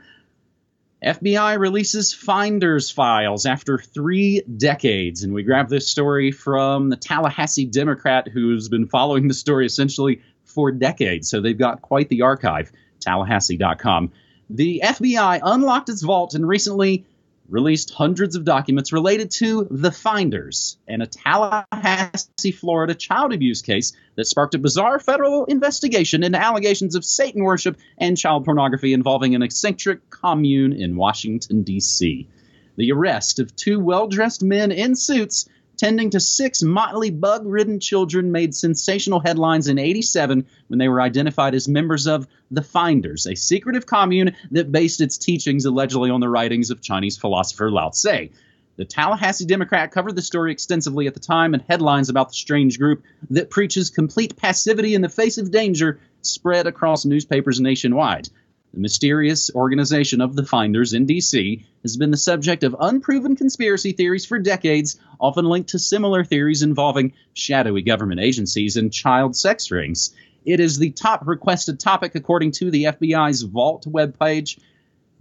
FBI 1.02 1.58
releases 1.58 2.12
Finders 2.12 2.90
files 2.90 3.46
after 3.46 3.78
three 3.78 4.42
decades. 4.42 5.24
And 5.24 5.32
we 5.32 5.42
grab 5.42 5.68
this 5.68 5.88
story 5.88 6.30
from 6.30 6.90
the 6.90 6.96
Tallahassee 6.96 7.64
Democrat, 7.64 8.28
who's 8.28 8.68
been 8.68 8.86
following 8.86 9.28
the 9.28 9.34
story 9.34 9.66
essentially 9.66 10.22
for 10.44 10.70
decades. 10.70 11.28
So 11.28 11.40
they've 11.40 11.58
got 11.58 11.82
quite 11.82 12.08
the 12.08 12.22
archive, 12.22 12.70
tallahassee.com. 13.00 14.12
The 14.50 14.82
FBI 14.84 15.40
unlocked 15.42 15.88
its 15.88 16.02
vault 16.02 16.34
and 16.34 16.46
recently 16.46 17.06
released 17.48 17.90
hundreds 17.90 18.36
of 18.36 18.44
documents 18.44 18.92
related 18.92 19.30
to 19.30 19.66
the 19.70 19.90
Finders 19.90 20.76
and 20.86 21.02
a 21.02 21.06
Tallahassee, 21.06 22.52
Florida 22.52 22.94
child 22.94 23.32
abuse 23.32 23.62
case 23.62 23.92
that 24.16 24.26
sparked 24.26 24.54
a 24.54 24.58
bizarre 24.58 24.98
federal 24.98 25.44
investigation 25.46 26.22
into 26.22 26.38
allegations 26.38 26.94
of 26.94 27.04
Satan 27.04 27.44
worship 27.44 27.76
and 27.98 28.16
child 28.16 28.44
pornography 28.44 28.92
involving 28.92 29.34
an 29.34 29.42
eccentric 29.42 30.08
commune 30.10 30.72
in 30.72 30.96
Washington, 30.96 31.62
D.C. 31.62 32.28
The 32.76 32.92
arrest 32.92 33.38
of 33.38 33.54
two 33.54 33.80
well 33.80 34.06
dressed 34.06 34.42
men 34.42 34.72
in 34.72 34.94
suits 34.94 35.48
tending 35.76 36.10
to 36.10 36.20
six 36.20 36.62
motley 36.62 37.10
bug 37.10 37.42
ridden 37.44 37.80
children 37.80 38.32
made 38.32 38.54
sensational 38.54 39.20
headlines 39.20 39.68
in 39.68 39.78
87 39.78 40.46
when 40.68 40.78
they 40.78 40.88
were 40.88 41.00
identified 41.00 41.54
as 41.54 41.68
members 41.68 42.06
of 42.06 42.26
the 42.50 42.62
Finders, 42.62 43.26
a 43.26 43.34
secretive 43.34 43.86
commune 43.86 44.36
that 44.50 44.72
based 44.72 45.00
its 45.00 45.18
teachings 45.18 45.64
allegedly 45.64 46.10
on 46.10 46.20
the 46.20 46.28
writings 46.28 46.70
of 46.70 46.80
Chinese 46.80 47.16
philosopher 47.16 47.70
Lao 47.70 47.90
Tse. 47.90 48.30
The 48.76 48.84
Tallahassee 48.86 49.44
Democrat 49.44 49.92
covered 49.92 50.16
the 50.16 50.22
story 50.22 50.50
extensively 50.50 51.06
at 51.06 51.14
the 51.14 51.20
time, 51.20 51.52
and 51.52 51.62
headlines 51.68 52.08
about 52.08 52.28
the 52.28 52.34
strange 52.34 52.78
group 52.78 53.02
that 53.30 53.50
preaches 53.50 53.90
complete 53.90 54.36
passivity 54.36 54.94
in 54.94 55.02
the 55.02 55.08
face 55.10 55.36
of 55.36 55.50
danger 55.50 56.00
spread 56.22 56.66
across 56.66 57.04
newspapers 57.04 57.60
nationwide. 57.60 58.28
The 58.72 58.80
mysterious 58.80 59.50
organization 59.54 60.22
of 60.22 60.34
the 60.34 60.46
Finders 60.46 60.94
in 60.94 61.04
D.C. 61.04 61.66
has 61.82 61.98
been 61.98 62.10
the 62.10 62.16
subject 62.16 62.64
of 62.64 62.74
unproven 62.80 63.36
conspiracy 63.36 63.92
theories 63.92 64.24
for 64.24 64.38
decades, 64.38 64.98
often 65.20 65.44
linked 65.44 65.70
to 65.70 65.78
similar 65.78 66.24
theories 66.24 66.62
involving 66.62 67.12
shadowy 67.34 67.82
government 67.82 68.20
agencies 68.20 68.78
and 68.78 68.90
child 68.90 69.36
sex 69.36 69.70
rings. 69.70 70.14
It 70.46 70.58
is 70.58 70.78
the 70.78 70.90
top 70.90 71.26
requested 71.26 71.80
topic 71.80 72.14
according 72.14 72.52
to 72.52 72.70
the 72.70 72.84
FBI's 72.84 73.42
Vault 73.42 73.84
webpage. 73.86 74.58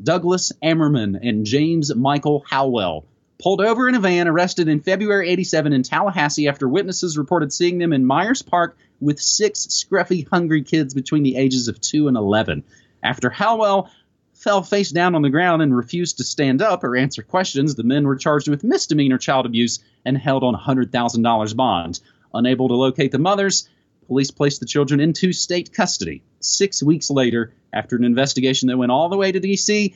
Douglas 0.01 0.53
Ammerman 0.63 1.19
and 1.21 1.45
James 1.45 1.93
Michael 1.93 2.45
Howell 2.49 3.05
pulled 3.37 3.59
over 3.59 3.89
in 3.89 3.95
a 3.95 3.99
van, 3.99 4.29
arrested 4.29 4.69
in 4.69 4.79
February 4.79 5.29
87 5.29 5.73
in 5.73 5.83
Tallahassee 5.83 6.47
after 6.47 6.69
witnesses 6.69 7.17
reported 7.17 7.51
seeing 7.51 7.79
them 7.79 7.91
in 7.91 8.05
Myers 8.05 8.41
Park 8.41 8.77
with 9.01 9.19
six 9.19 9.67
scruffy, 9.67 10.25
hungry 10.27 10.63
kids 10.63 10.93
between 10.93 11.23
the 11.23 11.35
ages 11.35 11.67
of 11.67 11.81
2 11.81 12.07
and 12.07 12.15
11. 12.15 12.63
After 13.03 13.29
Howell 13.29 13.89
fell 14.33 14.63
face 14.63 14.91
down 14.91 15.15
on 15.15 15.21
the 15.21 15.29
ground 15.29 15.61
and 15.61 15.75
refused 15.75 16.17
to 16.17 16.23
stand 16.23 16.61
up 16.61 16.83
or 16.83 16.95
answer 16.95 17.21
questions, 17.21 17.75
the 17.75 17.83
men 17.83 18.05
were 18.05 18.15
charged 18.15 18.47
with 18.47 18.63
misdemeanor 18.63 19.17
child 19.17 19.45
abuse 19.45 19.79
and 20.05 20.17
held 20.17 20.43
on 20.43 20.55
$100,000 20.55 21.55
bond. 21.55 21.99
Unable 22.33 22.67
to 22.67 22.75
locate 22.75 23.11
the 23.11 23.19
mothers, 23.19 23.69
police 24.07 24.31
placed 24.31 24.59
the 24.59 24.65
children 24.65 24.99
into 24.99 25.33
state 25.33 25.73
custody. 25.73 26.23
Six 26.39 26.81
weeks 26.81 27.09
later, 27.09 27.53
after 27.73 27.95
an 27.95 28.03
investigation 28.03 28.67
that 28.67 28.77
went 28.77 28.91
all 28.91 29.09
the 29.09 29.17
way 29.17 29.31
to 29.31 29.39
D.C., 29.39 29.95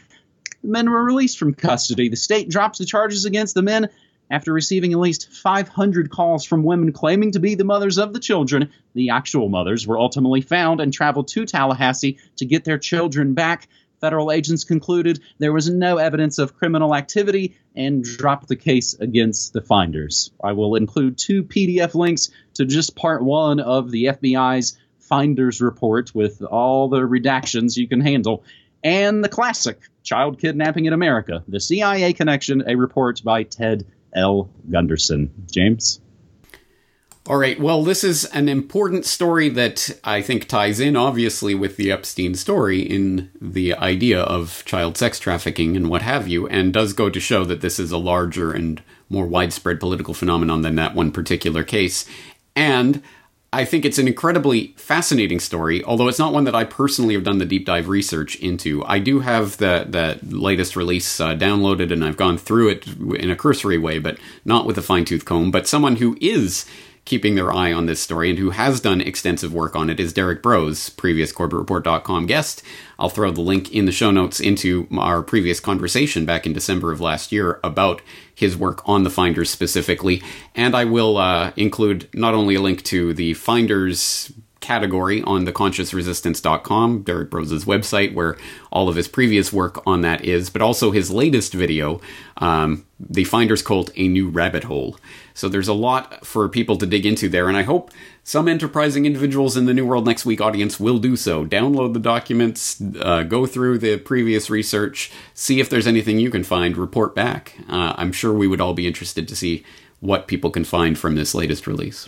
the 0.62 0.68
men 0.68 0.90
were 0.90 1.04
released 1.04 1.38
from 1.38 1.54
custody. 1.54 2.10
The 2.10 2.16
state 2.16 2.50
dropped 2.50 2.78
the 2.78 2.86
charges 2.86 3.26
against 3.26 3.56
the 3.56 3.62
men 3.62 3.90
after 4.30 4.52
receiving 4.52 4.94
at 4.94 5.00
least 5.00 5.32
500 5.32 6.10
calls 6.10 6.46
from 6.46 6.64
women 6.64 6.92
claiming 6.92 7.32
to 7.32 7.40
be 7.40 7.56
the 7.56 7.64
mothers 7.64 7.98
of 7.98 8.14
the 8.14 8.20
children, 8.20 8.72
the 8.94 9.10
actual 9.10 9.50
mothers 9.50 9.86
were 9.86 10.00
ultimately 10.00 10.42
found 10.42 10.82
and 10.82 10.94
traveled 10.94 11.28
to 11.30 11.46
Tallahassee 11.46 12.18
to 12.38 12.46
get 12.46 12.64
their 12.64 12.80
children 12.80 13.34
back. 13.34 13.68
Federal 14.02 14.32
agents 14.32 14.64
concluded 14.64 15.22
there 15.38 15.54
was 15.54 15.70
no 15.70 15.98
evidence 15.98 16.38
of 16.38 16.56
criminal 16.56 16.96
activity 16.96 17.56
and 17.76 18.04
dropped 18.04 18.48
the 18.48 18.56
case 18.56 18.94
against 18.96 19.54
the 19.54 19.62
finders. 19.62 20.32
I 20.44 20.52
will 20.52 20.76
include 20.76 21.18
two 21.18 21.44
PDF 21.44 21.96
links 21.96 22.30
to 22.56 22.66
just 22.66 22.96
part 22.96 23.24
one 23.24 23.60
of 23.60 23.92
the 23.92 24.06
FBI's 24.06 24.78
finders 25.00 25.62
report 25.62 26.14
with 26.16 26.42
all 26.42 26.90
the 26.90 27.02
redactions 27.02 27.78
you 27.78 27.88
can 27.88 28.02
handle, 28.02 28.44
and 28.84 29.24
the 29.24 29.30
classic 29.30 29.80
Child 30.04 30.40
Kidnapping 30.40 30.86
in 30.86 30.94
America, 30.94 31.44
the 31.48 31.60
CIA 31.60 32.14
Connection, 32.14 32.64
a 32.68 32.76
report 32.76 33.24
by 33.24 33.44
Ted 33.44 33.86
L. 34.16 34.50
Gunderson. 34.72 35.32
James? 35.52 36.00
All 37.28 37.38
right. 37.38 37.60
Well, 37.60 37.84
this 37.84 38.04
is 38.04 38.26
an 38.26 38.48
important 38.48 39.04
story 39.04 39.50
that 39.50 40.00
I 40.04 40.22
think 40.22 40.48
ties 40.48 40.80
in, 40.80 40.96
obviously, 40.96 41.56
with 41.56 41.76
the 41.76 41.92
Epstein 41.92 42.36
story 42.36 42.82
in 42.82 43.32
the 43.42 43.74
idea 43.74 44.22
of 44.22 44.64
child 44.66 44.96
sex 44.96 45.20
trafficking 45.20 45.76
and 45.76 45.90
what 45.90 46.04
have 46.04 46.28
you, 46.28 46.48
and 46.48 46.72
does 46.72 46.94
go 46.94 47.10
to 47.10 47.20
show 47.20 47.44
that 47.44 47.62
this 47.62 47.80
is 47.80 47.92
a 47.92 47.98
larger 47.98 48.52
and 48.52 48.84
more 49.10 49.26
widespread 49.26 49.80
political 49.80 50.14
phenomenon 50.14 50.62
than 50.62 50.76
that 50.76 50.94
one 50.94 51.12
particular 51.12 51.64
case. 51.64 52.06
And 52.56 53.02
I 53.56 53.64
think 53.64 53.86
it's 53.86 53.98
an 53.98 54.08
incredibly 54.10 54.74
fascinating 54.76 55.40
story, 55.40 55.82
although 55.86 56.10
it's 56.10 56.20
not 56.20 56.34
one 56.34 56.44
that 56.44 56.54
I 56.54 56.66
personally 56.66 57.14
have 57.14 57.24
done 57.24 57.38
the 57.38 57.46
deep 57.46 57.66
dive 57.66 57.88
research 57.88 58.36
into. 58.36 58.84
I 58.86 59.00
do 59.00 59.22
have 59.22 59.56
the, 59.58 59.88
the 59.90 60.20
latest 60.36 60.76
release 60.76 61.22
uh, 61.22 61.36
downloaded 61.36 61.90
and 61.94 62.04
I've 62.04 62.18
gone 62.18 62.38
through 62.38 62.68
it 62.68 62.86
in 63.16 63.32
a 63.32 63.36
cursory 63.38 63.78
way, 63.78 63.98
but 63.98 64.18
not 64.44 64.66
with 64.66 64.78
a 64.78 64.82
fine 64.82 65.06
tooth 65.06 65.24
comb. 65.24 65.52
But 65.52 65.68
someone 65.68 65.96
who 65.96 66.18
is 66.20 66.66
keeping 67.06 67.36
their 67.36 67.54
eye 67.54 67.72
on 67.72 67.86
this 67.86 68.02
story 68.02 68.32
and 68.32 68.40
who 68.40 68.50
has 68.50 68.80
done 68.80 69.00
extensive 69.00 69.54
work 69.54 69.76
on 69.76 69.90
it 69.92 70.00
is 70.00 70.12
Derrick 70.12 70.42
Broze, 70.42 70.90
previous 70.90 71.32
CorbettReport.com 71.32 72.26
guest. 72.26 72.64
I'll 72.98 73.10
throw 73.10 73.32
the 73.32 73.42
link 73.42 73.72
in 73.72 73.86
the 73.86 73.92
show 73.92 74.10
notes 74.10 74.40
into 74.40 74.88
our 74.98 75.22
previous 75.22 75.60
conversation 75.60 76.26
back 76.26 76.48
in 76.48 76.54
December 76.54 76.92
of 76.92 77.00
last 77.00 77.32
year 77.32 77.60
about 77.64 78.02
his 78.34 78.58
work 78.58 78.82
on 78.88 79.04
the 79.04 79.12
Finders 79.12 79.52
specifically. 79.52 80.24
And 80.56 80.76
I 80.76 80.86
will 80.86 81.18
uh, 81.18 81.52
include 81.56 82.10
not 82.14 82.34
only 82.34 82.56
a 82.56 82.62
link 82.62 82.84
to 82.86 83.14
the 83.14 83.36
Finders 83.36 84.34
category 84.66 85.22
on 85.22 85.46
theconsciousresistance.com, 85.46 87.04
Derrick 87.04 87.30
Broze's 87.30 87.66
website, 87.66 88.16
where 88.16 88.36
all 88.72 88.90
of 88.90 88.96
his 88.96 89.08
previous 89.08 89.54
work 89.54 89.86
on 89.86 90.02
that 90.02 90.26
is, 90.26 90.50
but 90.50 90.64
also 90.64 90.90
his 90.90 91.12
latest 91.12 91.54
video, 91.54 92.02
um, 92.38 92.84
The 93.00 93.26
Finder's 93.26 93.62
Cult 93.62 93.92
A 93.96 94.08
New 94.08 94.30
Rabbit 94.30 94.64
Hole. 94.64 94.98
So 95.36 95.50
there's 95.50 95.68
a 95.68 95.74
lot 95.74 96.26
for 96.26 96.48
people 96.48 96.78
to 96.78 96.86
dig 96.86 97.06
into 97.06 97.28
there, 97.28 97.50
and 97.50 97.58
I 97.58 97.64
hope 97.64 97.92
some 98.24 98.48
enterprising 98.48 99.06
individuals 99.06 99.58
in 99.58 99.66
the 99.66 99.74
New 99.74 99.86
World 99.86 100.06
Next 100.06 100.26
Week 100.26 100.40
audience 100.40 100.80
will 100.80 100.98
do 100.98 101.18
so. 101.18 101.46
Download 101.46 101.94
the 101.94 102.00
documents, 102.00 102.82
uh, 103.02 103.24
go 103.24 103.46
through 103.46 103.80
the 103.80 103.98
previous 103.98 104.50
research, 104.50 105.12
see 105.34 105.60
if 105.60 105.70
there's 105.70 105.88
anything 105.88 106.20
you 106.20 106.32
can 106.32 106.46
find, 106.46 106.78
report 106.78 107.14
back. 107.14 107.54
Uh, 107.68 107.94
I'm 107.98 108.14
sure 108.14 108.34
we 108.34 108.48
would 108.48 108.62
all 108.62 108.74
be 108.74 108.88
interested 108.88 109.28
to 109.28 109.36
see 109.36 109.66
what 110.00 110.28
people 110.28 110.52
can 110.52 110.64
find 110.64 110.98
from 110.98 111.16
this 111.16 111.36
latest 111.36 111.68
release. 111.68 112.08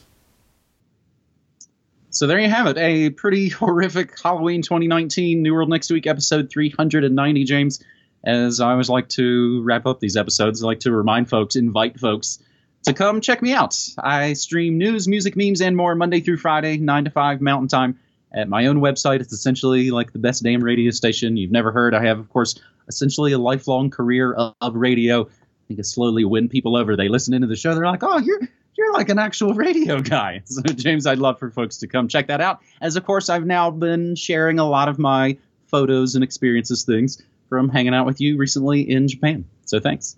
So 2.10 2.28
there 2.28 2.40
you 2.40 2.50
have 2.50 2.68
it, 2.68 2.78
a 2.78 3.10
pretty 3.10 3.50
horrific 3.50 4.18
Halloween 4.24 4.62
2019 4.62 5.42
New 5.42 5.54
World 5.54 5.70
Next 5.70 5.92
Week 5.92 6.08
episode 6.08 6.50
390, 6.50 7.44
James. 7.44 7.84
As 8.24 8.62
I 8.62 8.72
always 8.72 8.90
like 8.90 9.10
to 9.10 9.62
wrap 9.63 9.86
up 9.86 10.00
these 10.00 10.16
episodes, 10.16 10.63
I 10.63 10.68
like 10.68 10.80
to 10.82 10.94
remind 10.94 11.30
folks, 11.30 11.58
invite 11.58 12.00
folks 12.00 12.40
to 12.84 12.94
come 12.94 13.22
check 13.22 13.42
me 13.42 13.54
out. 13.54 13.78
I 13.98 14.34
stream 14.34 14.78
news, 14.78 15.08
music, 15.08 15.36
memes, 15.36 15.62
and 15.62 15.76
more 15.76 15.96
Monday 15.96 16.22
through 16.22 16.38
Friday, 16.38 16.78
9 16.78 17.06
to 17.06 17.10
5 17.12 17.42
Mountain 17.42 17.68
Time 17.68 18.00
at 18.34 18.50
my 18.50 18.68
own 18.68 18.80
website. 18.80 19.20
It's 19.20 19.34
essentially 19.34 19.92
like 19.92 20.13
the 20.13 20.20
best 20.20 20.44
damn 20.44 20.63
radio 20.63 20.92
station 20.92 21.38
you've 21.38 21.52
never 21.52 21.72
heard. 21.72 21.94
I 21.94 22.06
have, 22.06 22.20
of 22.20 22.30
course, 22.30 22.60
essentially 22.88 23.34
a 23.34 23.38
lifelong 23.38 23.90
career 23.90 24.34
of, 24.34 24.56
of 24.62 24.76
radio. 24.76 25.24
I 25.24 25.30
think 25.68 25.80
I 25.80 25.84
slowly 25.84 26.24
win 26.26 26.50
people 26.50 26.78
over. 26.78 26.96
They 26.96 27.10
listen 27.10 27.34
into 27.34 27.48
the 27.48 27.56
show. 27.56 27.74
They're 27.74 27.86
like, 27.86 28.04
oh, 28.04 28.18
you're 28.20 28.42
you're 28.78 28.94
like 28.94 29.10
an 29.10 29.20
actual 29.20 29.54
radio 29.54 30.00
guy. 30.00 30.44
So, 30.46 30.62
James, 30.62 31.08
I'd 31.08 31.18
love 31.18 31.40
for 31.40 31.50
folks 31.52 31.78
to 31.78 31.88
come 31.88 32.08
check 32.08 32.28
that 32.28 32.42
out. 32.42 32.62
As, 32.80 32.96
of 32.96 33.06
course, 33.06 33.30
I've 33.30 33.46
now 33.46 33.72
been 33.72 34.16
sharing 34.16 34.60
a 34.60 34.68
lot 34.68 34.88
of 34.88 35.00
my 35.00 35.38
photos 35.66 36.16
and 36.16 36.24
experiences, 36.24 36.84
things 36.84 37.22
from 37.50 37.70
hanging 37.70 37.94
out 37.94 38.06
with 38.06 38.22
you 38.22 38.38
recently 38.38 38.90
in 38.90 39.08
Japan. 39.08 39.46
So, 39.66 39.80
thanks. 39.80 40.16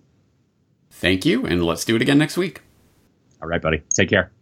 Thank 0.90 1.24
you, 1.24 1.46
and 1.46 1.62
let's 1.64 1.84
do 1.84 1.96
it 1.96 2.02
again 2.02 2.18
next 2.18 2.36
week. 2.36 2.62
All 3.40 3.48
right, 3.48 3.62
buddy. 3.62 3.82
Take 3.94 4.10
care. 4.10 4.32